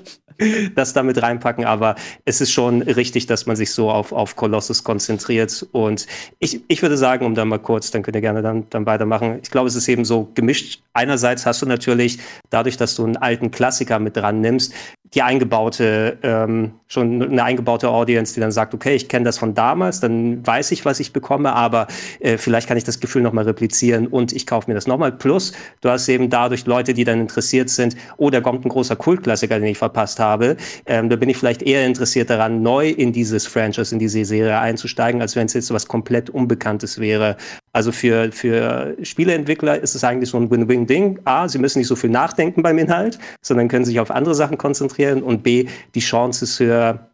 [0.75, 1.65] das damit reinpacken.
[1.65, 5.65] Aber es ist schon richtig, dass man sich so auf, auf Colossus konzentriert.
[5.71, 6.07] Und
[6.39, 9.39] ich, ich würde sagen, um da mal kurz, dann könnt ihr gerne dann, dann weitermachen.
[9.41, 10.81] Ich glaube, es ist eben so gemischt.
[10.93, 12.19] Einerseits hast du natürlich,
[12.49, 14.73] dadurch, dass du einen alten Klassiker mit dran nimmst,
[15.13, 19.53] die eingebaute, ähm, schon eine eingebaute Audience, die dann sagt, okay, ich kenne das von
[19.53, 21.87] damals, dann weiß ich, was ich bekomme, aber
[22.19, 25.11] äh, vielleicht kann ich das Gefühl nochmal replizieren und ich kaufe mir das nochmal.
[25.11, 28.95] Plus, du hast eben dadurch Leute, die dann interessiert sind, oh, da kommt ein großer
[28.95, 30.57] Kultklassiker, den ich verpasst habe.
[30.87, 34.57] Ähm, da bin ich vielleicht eher interessiert daran, neu in dieses Franchise, in diese Serie
[34.57, 37.37] einzusteigen, als wenn es jetzt was komplett Unbekanntes wäre.
[37.73, 41.19] Also für, für Spieleentwickler ist es eigentlich so ein Win-Win-Ding.
[41.25, 44.57] A, sie müssen nicht so viel nachdenken beim Inhalt, sondern können sich auf andere Sachen
[44.57, 45.21] konzentrieren.
[45.21, 47.12] Und B, die Chance ist für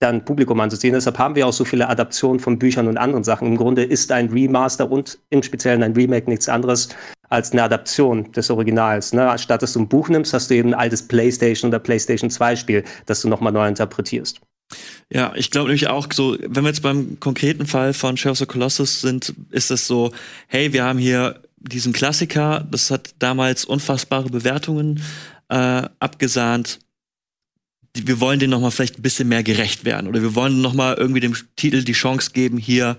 [0.00, 0.94] dann Publikum anzuziehen.
[0.94, 3.46] Deshalb haben wir auch so viele Adaptionen von Büchern und anderen Sachen.
[3.46, 6.88] Im Grunde ist ein Remaster und im Speziellen ein Remake nichts anderes
[7.28, 9.12] als eine Adaption des Originals.
[9.12, 9.38] Ne?
[9.38, 12.56] Statt dass du ein Buch nimmst, hast du eben ein altes PlayStation oder PlayStation 2
[12.56, 14.40] Spiel, das du nochmal neu interpretierst.
[15.12, 18.38] Ja, ich glaube nämlich auch so, wenn wir jetzt beim konkreten Fall von Shadow of
[18.38, 20.12] the Colossus sind, ist es so,
[20.46, 25.02] hey, wir haben hier diesen Klassiker, das hat damals unfassbare Bewertungen
[25.48, 26.78] äh, abgesahnt.
[27.94, 30.74] Wir wollen den noch mal vielleicht ein bisschen mehr gerecht werden oder wir wollen noch
[30.74, 32.96] mal irgendwie dem Titel die Chance geben, hier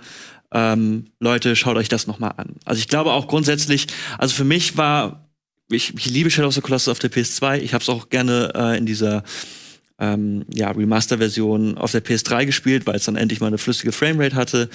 [0.53, 2.55] ähm, Leute, schaut euch das noch mal an.
[2.65, 3.87] Also ich glaube auch grundsätzlich,
[4.17, 5.29] also für mich war
[5.69, 7.59] ich, ich liebe Shadow of the Colossus auf der PS2.
[7.59, 9.23] Ich habe es auch gerne äh, in dieser
[9.99, 14.35] ähm, ja, Remaster-Version auf der PS3 gespielt, weil es dann endlich mal eine flüssige Framerate
[14.35, 14.69] hatte.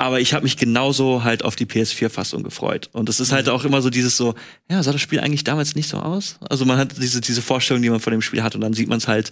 [0.00, 2.88] Aber ich habe mich genauso halt auf die PS4-Fassung gefreut.
[2.94, 3.52] Und es ist halt mhm.
[3.52, 4.34] auch immer so dieses so,
[4.70, 6.38] ja, sah das Spiel eigentlich damals nicht so aus?
[6.48, 8.88] Also man hat diese, diese Vorstellung, die man von dem Spiel hat, und dann sieht
[8.88, 9.30] man es halt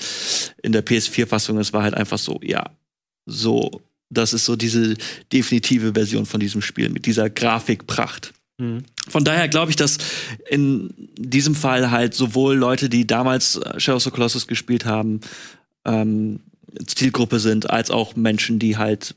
[0.63, 1.57] in der PS4-Fassung.
[1.57, 2.69] Es war halt einfach so, ja,
[3.25, 4.95] so, das ist so diese
[5.33, 8.35] definitive Version von diesem Spiel mit dieser Grafikpracht.
[8.59, 8.83] Mhm.
[9.09, 9.97] Von daher glaube ich, dass
[10.51, 15.21] in diesem Fall halt sowohl Leute, die damals äh, Shadow of the Colossus gespielt haben,
[15.87, 16.41] ähm,
[16.87, 19.15] Zielgruppe sind, als auch Menschen, die halt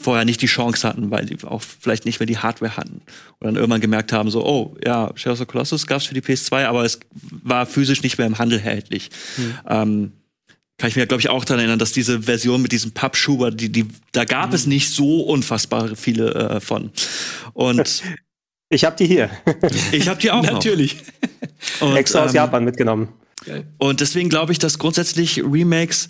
[0.00, 3.02] vorher nicht die Chance hatten, weil die auch vielleicht nicht mehr die Hardware hatten.
[3.38, 6.14] Und dann irgendwann gemerkt haben, so, oh, ja, Shadow of the Colossus gab es für
[6.14, 7.00] die PS2, aber es
[7.42, 9.10] war physisch nicht mehr im Handel erhältlich.
[9.36, 9.54] Mhm.
[9.68, 10.12] Ähm,
[10.78, 13.70] kann ich mir, glaube ich, auch daran erinnern, dass diese Version mit diesem Pappschuber, die,
[13.70, 14.54] die, da gab mhm.
[14.54, 16.90] es nicht so unfassbar viele äh, von.
[17.52, 18.02] Und
[18.70, 19.30] Ich habe die hier.
[19.92, 20.96] Ich habe die auch Natürlich.
[21.80, 23.08] Und, Extra aus ähm, Japan mitgenommen.
[23.78, 26.08] Und deswegen glaube ich, dass grundsätzlich Remakes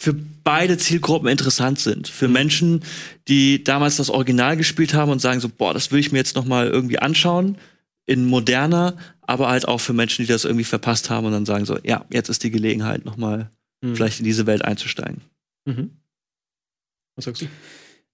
[0.00, 2.06] für beide Zielgruppen interessant sind.
[2.06, 2.34] Für mhm.
[2.34, 2.84] Menschen,
[3.26, 6.36] die damals das Original gespielt haben und sagen so, boah, das will ich mir jetzt
[6.36, 7.58] noch mal irgendwie anschauen
[8.06, 11.66] in moderner, aber halt auch für Menschen, die das irgendwie verpasst haben und dann sagen
[11.66, 13.50] so, ja, jetzt ist die Gelegenheit noch mal
[13.82, 13.96] mhm.
[13.96, 15.20] vielleicht in diese Welt einzusteigen.
[15.66, 15.90] Mhm.
[17.16, 17.46] Was sagst du?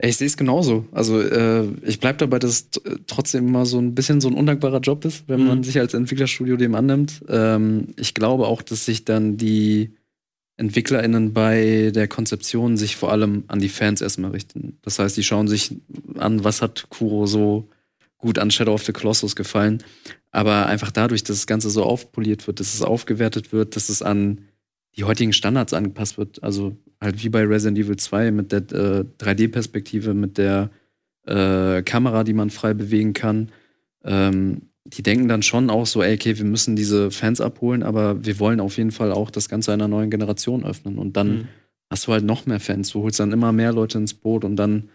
[0.00, 0.86] Ich sehe es genauso.
[0.90, 2.70] Also äh, ich bleib dabei, dass es
[3.06, 6.56] trotzdem immer so ein bisschen so ein undankbarer Job ist, wenn man sich als Entwicklerstudio
[6.56, 7.22] dem annimmt.
[7.28, 9.94] Ähm, ich glaube auch, dass sich dann die
[10.56, 14.78] EntwicklerInnen bei der Konzeption sich vor allem an die Fans erstmal richten.
[14.82, 15.76] Das heißt, die schauen sich
[16.16, 17.68] an, was hat Kuro so
[18.18, 19.82] gut an Shadow of the Colossus gefallen.
[20.30, 24.02] Aber einfach dadurch, dass das Ganze so aufpoliert wird, dass es aufgewertet wird, dass es
[24.02, 24.42] an
[24.96, 26.42] die heutigen Standards angepasst wird.
[26.42, 30.70] Also halt wie bei Resident Evil 2 mit der äh, 3D-Perspektive, mit der
[31.26, 33.50] äh, Kamera, die man frei bewegen kann.
[34.04, 38.24] Ähm, die denken dann schon auch so, ey, okay, wir müssen diese Fans abholen, aber
[38.24, 40.98] wir wollen auf jeden Fall auch das Ganze einer neuen Generation öffnen.
[40.98, 41.48] Und dann Mhm.
[41.90, 42.90] hast du halt noch mehr Fans.
[42.90, 44.90] Du holst dann immer mehr Leute ins Boot und dann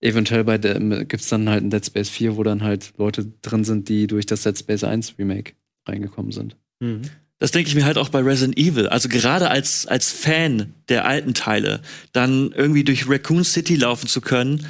[0.00, 3.64] eventuell bei der gibt's dann halt ein Dead Space 4, wo dann halt Leute drin
[3.64, 5.52] sind, die durch das Dead Space 1 Remake
[5.88, 6.56] reingekommen sind.
[6.80, 7.02] Mhm.
[7.38, 8.86] Das denke ich mir halt auch bei Resident Evil.
[8.88, 11.80] Also gerade als, als Fan der alten Teile,
[12.12, 14.66] dann irgendwie durch Raccoon City laufen zu können,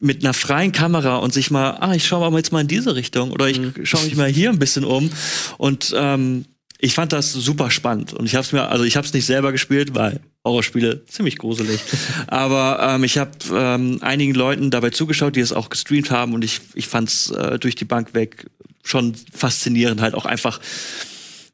[0.00, 2.94] mit einer freien Kamera und sich mal, ah, ich schaue mal jetzt mal in diese
[2.94, 5.10] Richtung oder ich schaue mich mal hier ein bisschen um.
[5.56, 6.44] Und ähm,
[6.78, 8.12] ich fand das super spannend.
[8.12, 11.38] Und ich habe es mir, also ich habe es nicht selber gespielt, weil Horrorspiele ziemlich
[11.38, 11.80] gruselig.
[12.28, 16.44] Aber ähm, ich habe ähm, einigen Leuten dabei zugeschaut, die es auch gestreamt haben und
[16.44, 18.46] ich, ich fand es äh, durch die Bank weg
[18.84, 20.60] schon faszinierend, halt auch einfach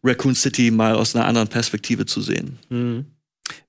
[0.05, 2.59] Raccoon City mal aus einer anderen Perspektive zu sehen.
[2.69, 3.07] Mhm.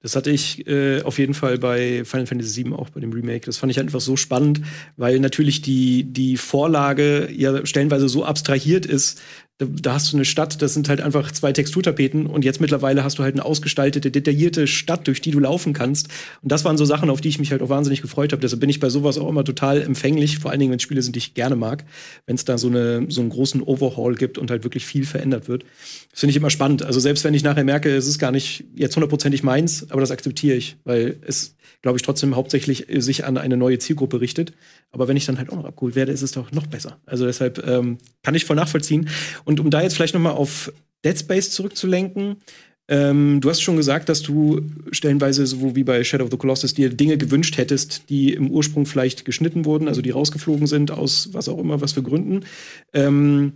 [0.01, 3.45] Das hatte ich äh, auf jeden Fall bei Final Fantasy VII auch bei dem Remake.
[3.45, 4.61] Das fand ich einfach so spannend,
[4.97, 9.21] weil natürlich die, die Vorlage ja stellenweise so abstrahiert ist.
[9.57, 13.05] Da, da hast du eine Stadt, das sind halt einfach zwei Texturtapeten und jetzt mittlerweile
[13.05, 16.09] hast du halt eine ausgestaltete, detaillierte Stadt, durch die du laufen kannst.
[16.41, 18.41] Und das waren so Sachen, auf die ich mich halt auch wahnsinnig gefreut habe.
[18.41, 21.15] Deshalb bin ich bei sowas auch immer total empfänglich, vor allen Dingen, wenn Spiele sind,
[21.15, 21.85] die ich gerne mag,
[22.25, 25.47] wenn es da so, eine, so einen großen Overhaul gibt und halt wirklich viel verändert
[25.47, 25.63] wird.
[26.11, 26.83] Das finde ich immer spannend.
[26.83, 30.11] Also selbst wenn ich nachher merke, es ist gar nicht jetzt hundertprozentig meins, aber das
[30.11, 34.53] akzeptiere ich, weil es, glaube ich, trotzdem hauptsächlich äh, sich an eine neue Zielgruppe richtet.
[34.91, 36.99] Aber wenn ich dann halt auch noch abgeholt werde, ist es doch noch besser.
[37.05, 39.09] Also deshalb ähm, kann ich voll nachvollziehen.
[39.45, 40.71] Und um da jetzt vielleicht noch mal auf
[41.03, 42.37] Dead Space zurückzulenken,
[42.87, 46.73] ähm, du hast schon gesagt, dass du stellenweise, so wie bei Shadow of the Colossus,
[46.73, 51.29] dir Dinge gewünscht hättest, die im Ursprung vielleicht geschnitten wurden, also die rausgeflogen sind, aus
[51.31, 52.45] was auch immer, was für Gründen.
[52.93, 53.53] Ähm,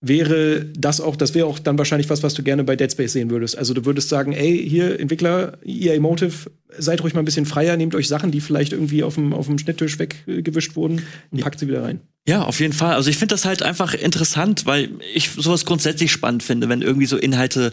[0.00, 3.12] wäre das auch, das wäre auch dann wahrscheinlich was, was du gerne bei Dead Space
[3.12, 3.58] sehen würdest.
[3.58, 7.76] Also du würdest sagen, ey, hier Entwickler, EA Motive, seid ruhig mal ein bisschen freier,
[7.76, 11.58] nehmt euch Sachen, die vielleicht irgendwie auf dem, auf dem Schnitttisch weggewischt wurden und packt
[11.58, 12.00] sie wieder rein.
[12.28, 12.94] Ja, auf jeden Fall.
[12.94, 17.06] Also ich finde das halt einfach interessant, weil ich sowas grundsätzlich spannend finde, wenn irgendwie
[17.06, 17.72] so Inhalte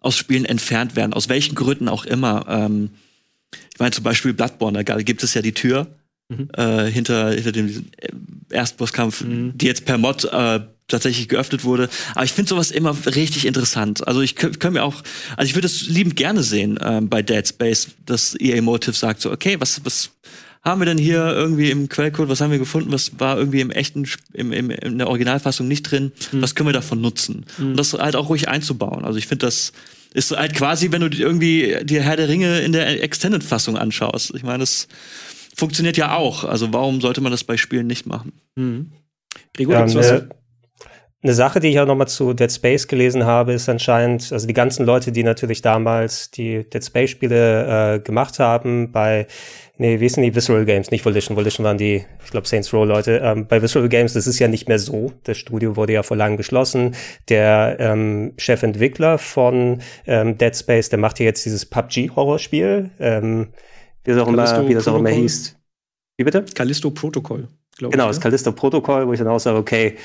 [0.00, 2.46] aus Spielen entfernt werden, aus welchen Gründen auch immer.
[2.48, 2.90] Ähm,
[3.72, 5.86] ich meine zum Beispiel Bloodborne, da gibt es ja die Tür
[6.54, 8.08] äh, hinter, hinter dem äh,
[8.50, 11.88] Erstbosskampf, die jetzt per Mod äh, tatsächlich geöffnet wurde.
[12.14, 14.06] Aber ich finde sowas immer richtig interessant.
[14.06, 15.02] Also ich könnte mir auch,
[15.36, 19.20] also ich würde es liebend gerne sehen ähm, bei Dead Space, dass EA Motive sagt
[19.20, 20.10] so, okay, was, was
[20.62, 23.70] haben wir denn hier irgendwie im Quellcode, was haben wir gefunden, was war irgendwie im
[23.70, 27.44] echten, im, im, in der Originalfassung nicht drin, was können wir davon nutzen?
[27.58, 29.04] Und das halt auch ruhig einzubauen.
[29.04, 29.72] Also ich finde, das
[30.14, 34.32] ist halt quasi, wenn du irgendwie die Herr der Ringe in der Extended-Fassung anschaust.
[34.34, 34.88] Ich meine, das
[35.56, 36.44] funktioniert ja auch.
[36.44, 38.32] Also warum sollte man das bei Spielen nicht machen?
[39.54, 40.10] Gregor, Ja, gibt's was?
[40.10, 40.28] eine,
[41.24, 44.52] eine Sache, die ich auch nochmal zu Dead Space gelesen habe, ist anscheinend, also die
[44.52, 49.26] ganzen Leute, die natürlich damals die Dead Space-Spiele äh, gemacht haben, bei,
[49.78, 50.34] nee, wie hießen die?
[50.34, 51.34] Visceral Games, nicht Volition.
[51.34, 53.22] Volition waren die, ich glaube, Saints Row Leute.
[53.24, 55.12] Ähm, bei Visceral Games, das ist ja nicht mehr so.
[55.24, 56.94] Das Studio wurde ja vor langem geschlossen.
[57.30, 62.90] Der ähm, Chefentwickler von ähm, Dead Space, der macht ja jetzt dieses PUBG-Horrorspiel.
[63.00, 63.48] Ähm,
[64.04, 65.22] wie das auch immer, Callisto wie das auch immer Protocol?
[65.22, 65.56] hieß.
[66.18, 66.44] Wie bitte?
[66.54, 67.48] Callisto Protokoll,
[67.78, 68.08] glaube Genau, ich.
[68.10, 68.22] das ne?
[68.24, 69.96] Callisto-Protokoll, wo ich dann auch sage, okay,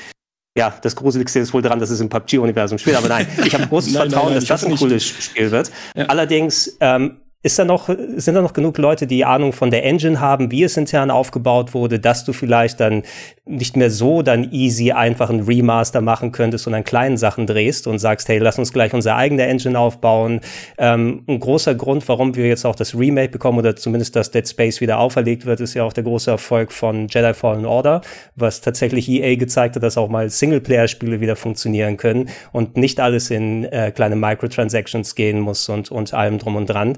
[0.59, 2.97] ja, das Gruseligste ist wohl dran, dass es im PUBG-Universum spielt.
[2.97, 4.79] Aber nein, ich habe großes Nein, nein, Vertrauen, nein, dass ich das ein nicht.
[4.81, 5.71] cooles Spiel wird.
[5.95, 6.05] Ja.
[6.07, 10.19] Allerdings ähm, ist da noch, sind da noch genug Leute, die Ahnung von der Engine
[10.19, 13.03] haben, wie es intern aufgebaut wurde, dass du vielleicht dann
[13.45, 17.87] nicht mehr so dann easy einfach einen Remaster machen könntest und an kleinen Sachen drehst
[17.87, 20.41] und sagst, hey, lass uns gleich unsere eigene Engine aufbauen.
[20.77, 24.47] Ähm, ein großer Grund, warum wir jetzt auch das Remake bekommen oder zumindest das Dead
[24.47, 28.01] Space wieder auferlegt wird, ist ja auch der große Erfolg von Jedi Fallen Order,
[28.35, 33.31] was tatsächlich EA gezeigt hat, dass auch mal Singleplayer-Spiele wieder funktionieren können und nicht alles
[33.31, 36.97] in äh, kleine Microtransactions gehen muss und, und allem drum und dran.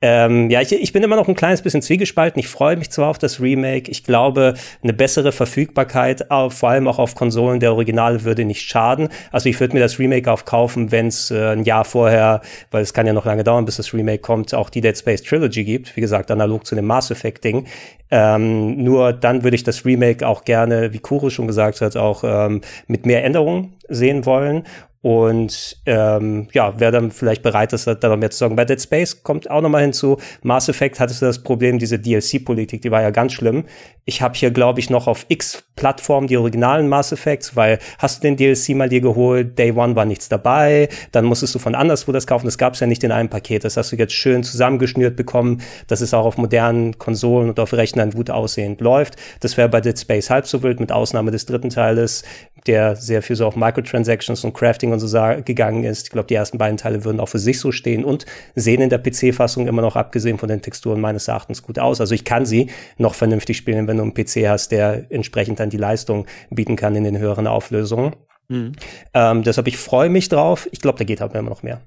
[0.00, 2.38] Ähm, ja, ich, ich bin immer noch ein kleines bisschen zwiegespalten.
[2.38, 3.90] Ich freue mich zwar auf das Remake.
[3.90, 8.62] Ich glaube, eine bessere Verfügbarkeit, auf, vor allem auch auf Konsolen der Originale, würde nicht
[8.62, 9.08] schaden.
[9.32, 12.94] Also ich würde mir das Remake aufkaufen, wenn es äh, ein Jahr vorher, weil es
[12.94, 15.96] kann ja noch lange dauern, bis das Remake kommt, auch die Dead Space Trilogy gibt.
[15.96, 17.66] Wie gesagt, analog zu dem Mass Effect Ding.
[18.12, 22.22] Ähm, nur dann würde ich das Remake auch gerne, wie Kuro schon gesagt hat, auch
[22.24, 24.64] ähm, mit mehr Änderungen sehen wollen.
[25.00, 28.56] Und ähm, ja, wäre dann vielleicht bereit, das da noch mehr zu sagen.
[28.56, 31.98] Bei Dead Space kommt auch noch mal hinzu, Mass Effect hattest du das Problem, diese
[31.98, 33.64] DLC-Politik, die war ja ganz schlimm.
[34.04, 38.18] Ich habe hier, glaube ich, noch auf X Plattformen die originalen Mass Effects, weil hast
[38.18, 41.74] du den DLC mal dir geholt, Day One war nichts dabei, dann musstest du von
[41.74, 43.64] anderswo das kaufen, das gab es ja nicht in einem Paket.
[43.64, 47.72] Das hast du jetzt schön zusammengeschnürt bekommen, dass es auch auf modernen Konsolen und auf
[47.72, 49.16] Rechnern gut aussehend läuft.
[49.40, 52.24] Das wäre bei Dead Space halb so wild, mit Ausnahme des dritten Teiles,
[52.66, 55.08] der sehr viel so auf Microtransactions und Crafting und so
[55.44, 56.06] gegangen ist.
[56.06, 58.90] Ich glaube, die ersten beiden Teile würden auch für sich so stehen und sehen in
[58.90, 62.00] der PC-Fassung immer noch, abgesehen von den Texturen, meines Erachtens gut aus.
[62.00, 65.70] Also ich kann sie noch vernünftig spielen, wenn du einen PC hast, der entsprechend dann
[65.70, 68.16] die Leistung bieten kann in den höheren Auflösungen.
[68.48, 68.72] Mhm.
[69.14, 70.68] Ähm, deshalb, ich freue mich drauf.
[70.72, 71.80] Ich glaube, da geht aber immer noch mehr.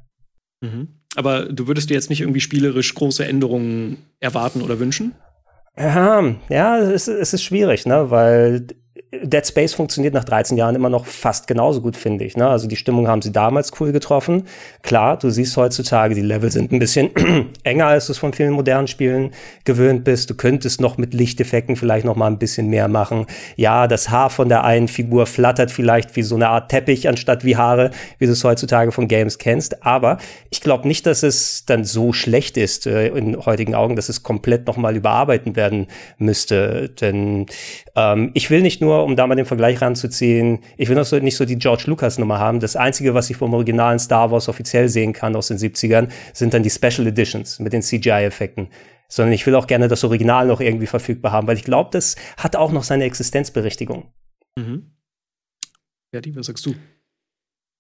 [0.62, 0.90] Mhm.
[1.16, 5.14] Aber du würdest dir jetzt nicht irgendwie spielerisch große Änderungen erwarten oder wünschen?
[5.78, 8.68] Ja, ja, es, es ist schwierig, ne, weil
[9.24, 12.36] Dead Space funktioniert nach 13 Jahren immer noch fast genauso gut, finde ich.
[12.36, 12.48] Ne?
[12.48, 14.44] Also die Stimmung haben sie damals cool getroffen.
[14.82, 17.10] Klar, du siehst heutzutage, die Level sind ein bisschen
[17.64, 19.32] enger, als du es von vielen modernen Spielen
[19.64, 20.30] gewöhnt bist.
[20.30, 23.28] Du könntest noch mit Lichteffekten vielleicht noch mal ein bisschen mehr machen.
[23.56, 27.46] Ja, das Haar von der einen Figur flattert vielleicht wie so eine Art Teppich anstatt
[27.46, 29.86] wie Haare, wie du es heutzutage von Games kennst.
[29.86, 30.18] Aber
[30.50, 34.22] ich glaube nicht, dass es dann so schlecht ist äh, in heutigen Augen, dass es
[34.22, 35.88] komplett noch mal überarbeiten werden
[36.18, 36.90] müsste.
[36.90, 37.46] Denn
[37.96, 41.18] ähm, ich will nicht nur um da mal den Vergleich ranzuziehen, ich will noch so,
[41.20, 42.60] nicht so die George Lucas Nummer haben.
[42.60, 46.54] Das Einzige, was ich vom originalen Star Wars offiziell sehen kann aus den 70ern, sind
[46.54, 48.70] dann die Special Editions mit den CGI-Effekten.
[49.08, 52.16] Sondern ich will auch gerne das Original noch irgendwie verfügbar haben, weil ich glaube, das
[52.38, 54.12] hat auch noch seine Existenzberechtigung.
[54.58, 54.92] Mhm.
[56.12, 56.76] Ferdi, was sagst du?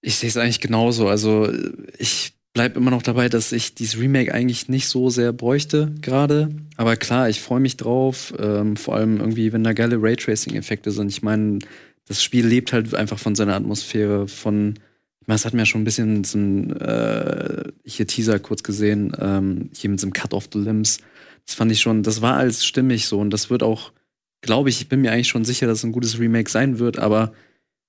[0.01, 1.07] Ich sehe es eigentlich genauso.
[1.07, 1.51] Also
[1.97, 6.49] ich bleibe immer noch dabei, dass ich dieses Remake eigentlich nicht so sehr bräuchte gerade.
[6.77, 8.33] Aber klar, ich freue mich drauf.
[8.37, 11.09] Ähm, vor allem irgendwie, wenn da geile Raytracing-Effekte sind.
[11.09, 11.59] Ich meine,
[12.07, 14.75] das Spiel lebt halt einfach von seiner Atmosphäre, von
[15.21, 18.63] ich meine, es hat mir ja schon ein bisschen so ein äh, hier Teaser kurz
[18.63, 20.97] gesehen, ähm, hier mit so einem Cut of the Limbs.
[21.45, 23.93] Das fand ich schon, das war alles stimmig so und das wird auch,
[24.41, 26.97] glaube ich, ich bin mir eigentlich schon sicher, dass es ein gutes Remake sein wird,
[26.97, 27.33] aber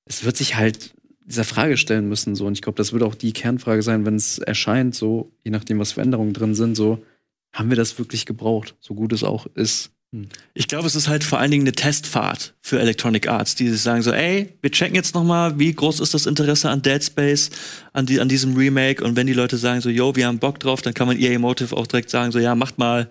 [0.04, 0.94] es wird sich halt
[1.24, 2.34] dieser Frage stellen müssen.
[2.34, 2.46] So.
[2.46, 5.78] Und ich glaube, das wird auch die Kernfrage sein, wenn es erscheint, so, je nachdem,
[5.78, 7.04] was Veränderungen drin sind, so,
[7.52, 9.90] haben wir das wirklich gebraucht, so gut es auch ist.
[10.12, 10.28] Hm.
[10.54, 14.02] Ich glaube, es ist halt vor allen Dingen eine Testfahrt für Electronic Arts, die sagen
[14.02, 17.50] so, ey, wir checken jetzt noch mal, wie groß ist das Interesse an Dead Space,
[17.92, 20.60] an, die, an diesem Remake und wenn die Leute sagen so, yo, wir haben Bock
[20.60, 23.08] drauf, dann kann man EA Motive auch direkt sagen so, ja, macht mal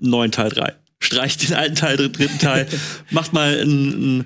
[0.00, 0.74] einen neuen Teil 3.
[1.00, 2.66] Streicht den alten Teil, den dritten Teil,
[3.10, 4.24] macht mal einen, einen,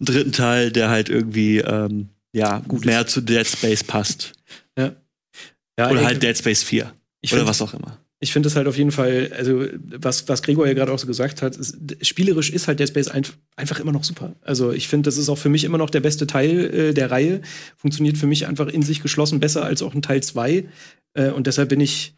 [0.00, 4.32] dritten Teil, der halt irgendwie ähm, ja, gut mehr zu Dead Space passt.
[4.76, 4.92] Ja.
[5.78, 6.92] ja Oder halt Dead Space 4.
[7.32, 7.98] Oder was auch immer.
[8.20, 9.66] Ich finde es halt auf jeden Fall, also
[9.98, 13.08] was, was Gregor ja gerade auch so gesagt hat, ist, spielerisch ist halt Dead Space
[13.08, 13.24] ein,
[13.54, 14.34] einfach immer noch super.
[14.40, 17.10] Also ich finde, das ist auch für mich immer noch der beste Teil äh, der
[17.10, 17.42] Reihe.
[17.76, 20.64] Funktioniert für mich einfach in sich geschlossen besser als auch ein Teil 2.
[21.14, 22.14] Äh, und deshalb bin ich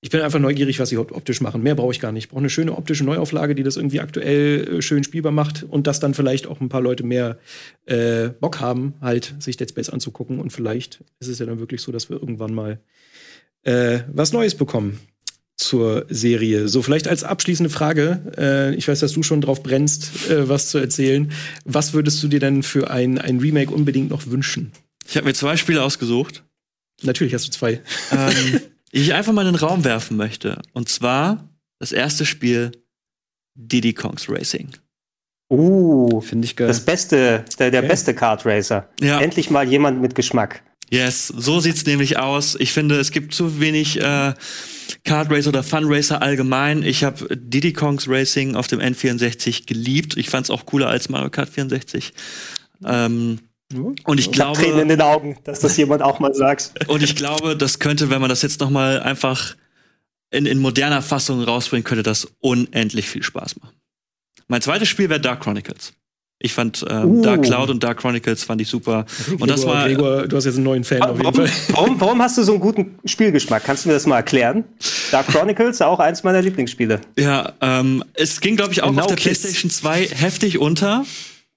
[0.00, 1.62] ich bin einfach neugierig, was sie optisch machen.
[1.62, 2.24] Mehr brauche ich gar nicht.
[2.24, 5.86] Ich brauche eine schöne optische Neuauflage, die das irgendwie aktuell äh, schön spielbar macht und
[5.86, 7.38] dass dann vielleicht auch ein paar Leute mehr
[7.86, 10.38] äh, Bock haben, halt sich Dead Space anzugucken.
[10.38, 12.78] Und vielleicht ist es ja dann wirklich so, dass wir irgendwann mal
[13.62, 15.00] äh, was Neues bekommen
[15.56, 16.68] zur Serie.
[16.68, 20.68] So, vielleicht als abschließende Frage, äh, ich weiß, dass du schon drauf brennst, äh, was
[20.68, 21.32] zu erzählen.
[21.64, 24.72] Was würdest du dir denn für ein, ein Remake unbedingt noch wünschen?
[25.08, 26.44] Ich habe mir zwei Spiele ausgesucht.
[27.02, 27.80] Natürlich hast du zwei.
[28.12, 28.60] Ähm,
[29.02, 30.60] ich einfach mal in den Raum werfen möchte.
[30.72, 32.72] Und zwar das erste Spiel
[33.54, 34.70] Diddy Kongs Racing.
[35.48, 36.66] Uh, finde ich geil.
[36.66, 37.88] Das beste, der, der okay.
[37.88, 38.88] beste Kart Racer.
[39.00, 39.20] Ja.
[39.20, 40.62] Endlich mal jemand mit Geschmack.
[40.90, 42.56] Yes, so sieht's nämlich aus.
[42.58, 44.34] Ich finde, es gibt zu wenig äh,
[45.04, 46.82] Kart Racer oder Fun Racer allgemein.
[46.82, 50.16] Ich habe Diddy Kongs Racing auf dem N64 geliebt.
[50.16, 52.12] Ich fand's auch cooler als Mario Kart 64.
[52.84, 53.40] Ähm,
[53.74, 54.60] und ich, ich glaube.
[54.60, 56.72] Tränen in den Augen, dass das jemand auch mal sagt.
[56.88, 59.56] Und ich glaube, das könnte, wenn man das jetzt noch mal einfach
[60.30, 63.74] in, in moderner Fassung rausbringt, könnte das unendlich viel Spaß machen.
[64.48, 65.94] Mein zweites Spiel wäre Dark Chronicles.
[66.38, 67.22] Ich fand ähm, uh.
[67.22, 69.06] Dark Cloud und Dark Chronicles fand ich super.
[69.24, 69.86] Gregor, und das war.
[69.86, 71.74] Gregor, du hast jetzt einen neuen Fan warum, auf jeden Fall.
[71.74, 73.64] Warum, warum hast du so einen guten Spielgeschmack?
[73.64, 74.64] Kannst du mir das mal erklären?
[75.10, 77.00] Dark Chronicles, auch eins meiner Lieblingsspiele.
[77.18, 79.40] Ja, ähm, es ging, glaube ich, auch genau auf der Kiss.
[79.40, 81.06] PlayStation 2 heftig unter.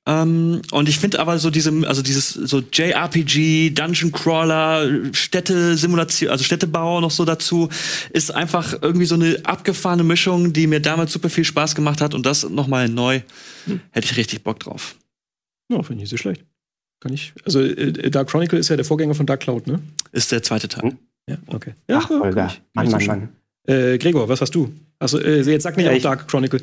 [0.09, 6.43] Ähm, und ich finde aber so diese, also dieses so JRPG, Dungeon Crawler, Städte-Simulation, also
[6.43, 7.69] Städtebau noch so dazu,
[8.11, 12.15] ist einfach irgendwie so eine abgefahrene Mischung, die mir damals super viel Spaß gemacht hat
[12.15, 13.21] und das nochmal neu,
[13.65, 13.81] hm.
[13.91, 14.95] hätte ich richtig Bock drauf.
[15.71, 16.43] Ja, finde ich nicht so schlecht.
[17.01, 17.31] Kann ich.
[17.45, 19.79] Also äh, Dark Chronicle ist ja der Vorgänger von Dark Cloud, ne?
[20.11, 20.89] Ist der zweite Teil.
[20.89, 20.97] Hm?
[21.29, 21.75] Ja, okay.
[21.87, 22.51] Ja, Ach, Holger.
[22.73, 23.29] Mann, Mann, Mann.
[23.67, 24.73] Äh, Gregor, was hast du?
[24.97, 26.61] Also äh, jetzt sag nicht ja, auch Dark Chronicle.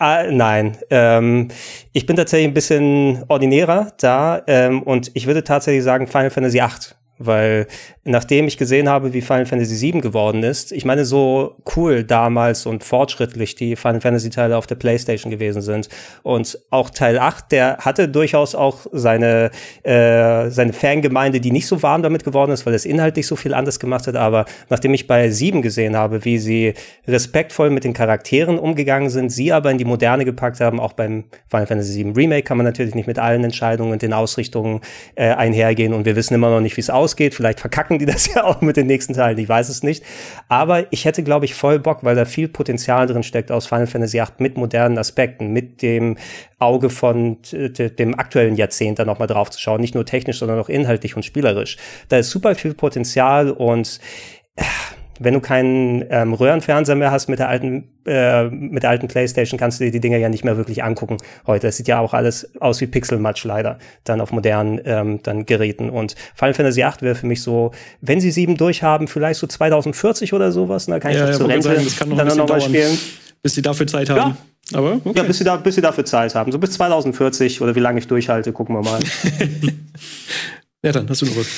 [0.00, 1.48] Ah, nein, ähm,
[1.92, 6.58] ich bin tatsächlich ein bisschen ordinärer da ähm, und ich würde tatsächlich sagen Final Fantasy
[6.58, 7.66] VIII weil
[8.04, 12.64] nachdem ich gesehen habe, wie Final Fantasy VII geworden ist, ich meine, so cool damals
[12.64, 15.88] und fortschrittlich die Final Fantasy Teile auf der Playstation gewesen sind.
[16.22, 19.50] Und auch Teil 8, der hatte durchaus auch seine,
[19.82, 23.52] äh, seine Fangemeinde, die nicht so warm damit geworden ist, weil es inhaltlich so viel
[23.52, 26.74] anders gemacht hat, aber nachdem ich bei 7 gesehen habe, wie sie
[27.06, 31.24] respektvoll mit den Charakteren umgegangen sind, sie aber in die Moderne gepackt haben, auch beim
[31.48, 34.80] Final Fantasy VII Remake kann man natürlich nicht mit allen Entscheidungen und den Ausrichtungen
[35.14, 35.92] äh, einhergehen.
[35.92, 37.34] Und wir wissen immer noch nicht, wie es aussieht ausgeht.
[37.34, 40.04] Vielleicht verkacken die das ja auch mit den nächsten Teilen, ich weiß es nicht.
[40.48, 43.86] Aber ich hätte, glaube ich, voll Bock, weil da viel Potenzial drin steckt aus Final
[43.86, 46.16] Fantasy VIII mit modernen Aspekten, mit dem
[46.58, 49.80] Auge von dem aktuellen Jahrzehnt da nochmal drauf zu schauen.
[49.80, 51.78] Nicht nur technisch, sondern auch inhaltlich und spielerisch.
[52.08, 54.00] Da ist super viel Potenzial und
[54.56, 54.64] äh,
[55.18, 59.58] wenn du keinen ähm, Röhrenfernseher mehr hast mit der alten äh, mit der alten PlayStation,
[59.58, 61.68] kannst du dir die Dinger ja nicht mehr wirklich angucken heute.
[61.68, 65.90] Es sieht ja auch alles aus wie Pixelmatch leider, dann auf modernen ähm, dann Geräten.
[65.90, 70.32] Und Final Fantasy VIII wäre für mich so, wenn sie sieben durchhaben, vielleicht so 2040
[70.32, 72.48] oder sowas, dann kann ich Ja, das ja, zur Rente sagen, das dann bisschen noch
[72.48, 72.60] mal dauern.
[72.62, 72.98] spielen.
[73.42, 74.36] bis sie dafür Zeit haben.
[74.74, 75.12] Aber okay.
[75.14, 76.52] Ja, bis sie, da, bis sie dafür Zeit haben.
[76.52, 79.00] So bis 2040 oder wie lange ich durchhalte, gucken wir mal.
[80.84, 81.48] Ja, dann hast du noch was.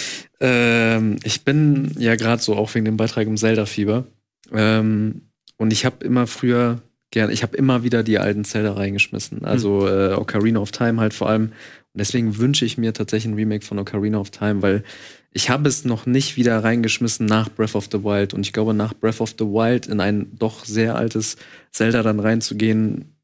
[0.40, 4.06] Ähm, ich bin ja gerade so auch wegen dem Beitrag im Zelda-Fieber.
[4.52, 5.22] Ähm,
[5.58, 9.44] und ich habe immer früher gern, ich habe immer wieder die alten Zelda reingeschmissen.
[9.44, 11.52] Also äh, Ocarina of Time halt vor allem.
[11.92, 14.84] Und deswegen wünsche ich mir tatsächlich ein Remake von Ocarina of Time, weil
[15.32, 18.32] ich habe es noch nicht wieder reingeschmissen nach Breath of the Wild.
[18.32, 21.36] Und ich glaube, nach Breath of the Wild in ein doch sehr altes
[21.72, 23.16] Zelda dann reinzugehen,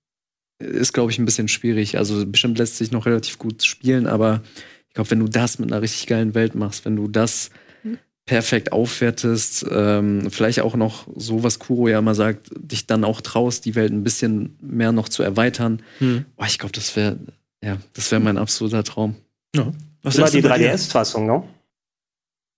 [0.58, 1.98] ist, glaube ich, ein bisschen schwierig.
[1.98, 4.42] Also bestimmt lässt sich noch relativ gut spielen, aber
[4.96, 7.50] glaube, wenn du das mit einer richtig geilen Welt machst, wenn du das
[8.24, 13.20] perfekt aufwertest, ähm, vielleicht auch noch so, was Kuro ja immer sagt, dich dann auch
[13.20, 15.80] traust, die Welt ein bisschen mehr noch zu erweitern.
[15.98, 16.24] Hm.
[16.36, 17.18] Boah, ich glaube, das wäre,
[17.62, 19.14] ja, das wäre mein absoluter Traum.
[19.54, 19.72] Ja.
[20.02, 20.74] Was Spiel mal ist die denn bei dir?
[20.74, 21.42] 3DS-Fassung, ne?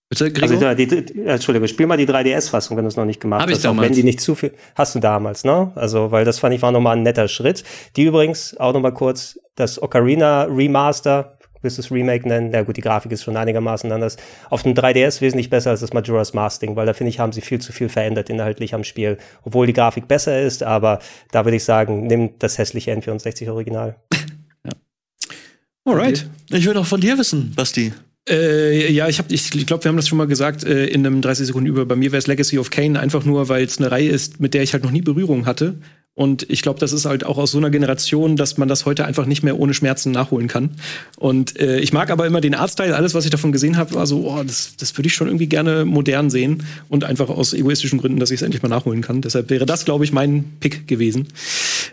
[0.08, 0.74] Bitte, Also Gregor?
[0.74, 3.50] die, die, die, Entschuldige, spiel mal die 3DS-Fassung, wenn du es noch nicht gemacht Hab
[3.50, 3.66] ich hast.
[3.66, 3.88] Auch damals.
[3.88, 4.54] wenn die nicht zu viel.
[4.74, 5.70] Hast du damals, ne?
[5.74, 7.62] Also, weil das fand ich war nochmal ein netter Schritt.
[7.96, 12.52] Die übrigens, auch nochmal kurz, das Ocarina Remaster, willst du es Remake nennen?
[12.52, 14.16] Ja gut, die Grafik ist schon einigermaßen anders.
[14.50, 17.32] Auf dem 3DS wesentlich besser als das Majora's Mask Ding, weil da finde ich, haben
[17.32, 19.18] sie viel zu viel verändert inhaltlich am Spiel.
[19.42, 21.00] Obwohl die Grafik besser ist, aber
[21.32, 23.96] da würde ich sagen, nimm das hässliche N64 Original.
[25.84, 26.28] Alright.
[26.50, 27.92] Ich will noch von dir wissen, Basti.
[28.30, 31.20] Äh, ja, ich, hab- ich glaube, wir haben das schon mal gesagt äh, in einem
[31.22, 31.86] 30 Sekunden über.
[31.86, 34.54] Bei mir wäre es Legacy of Kane einfach nur, weil es eine Reihe ist, mit
[34.54, 35.74] der ich halt noch nie Berührung hatte.
[36.14, 39.04] Und ich glaube, das ist halt auch aus so einer Generation, dass man das heute
[39.04, 40.70] einfach nicht mehr ohne Schmerzen nachholen kann.
[41.16, 42.96] Und äh, ich mag aber immer den Artstyle.
[42.96, 45.46] Alles, was ich davon gesehen habe, war so, oh, das, das würde ich schon irgendwie
[45.46, 46.64] gerne modern sehen.
[46.88, 49.20] Und einfach aus egoistischen Gründen, dass ich es endlich mal nachholen kann.
[49.20, 51.28] Deshalb wäre das, glaube ich, mein Pick gewesen.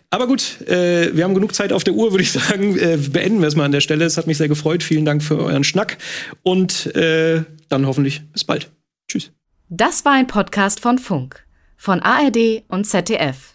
[0.10, 2.80] Aber gut, äh, wir haben genug Zeit auf der Uhr, würde ich sagen.
[2.80, 4.06] Äh, beenden wir es mal an der Stelle.
[4.06, 4.82] Es hat mich sehr gefreut.
[4.82, 6.00] Vielen Dank für euren Schnack.
[6.44, 8.72] Und äh, dann hoffentlich bis bald.
[9.08, 9.32] Tschüss.
[9.70, 11.46] Das war ein Podcast von Funk,
[11.78, 13.55] von ARD und ZDF.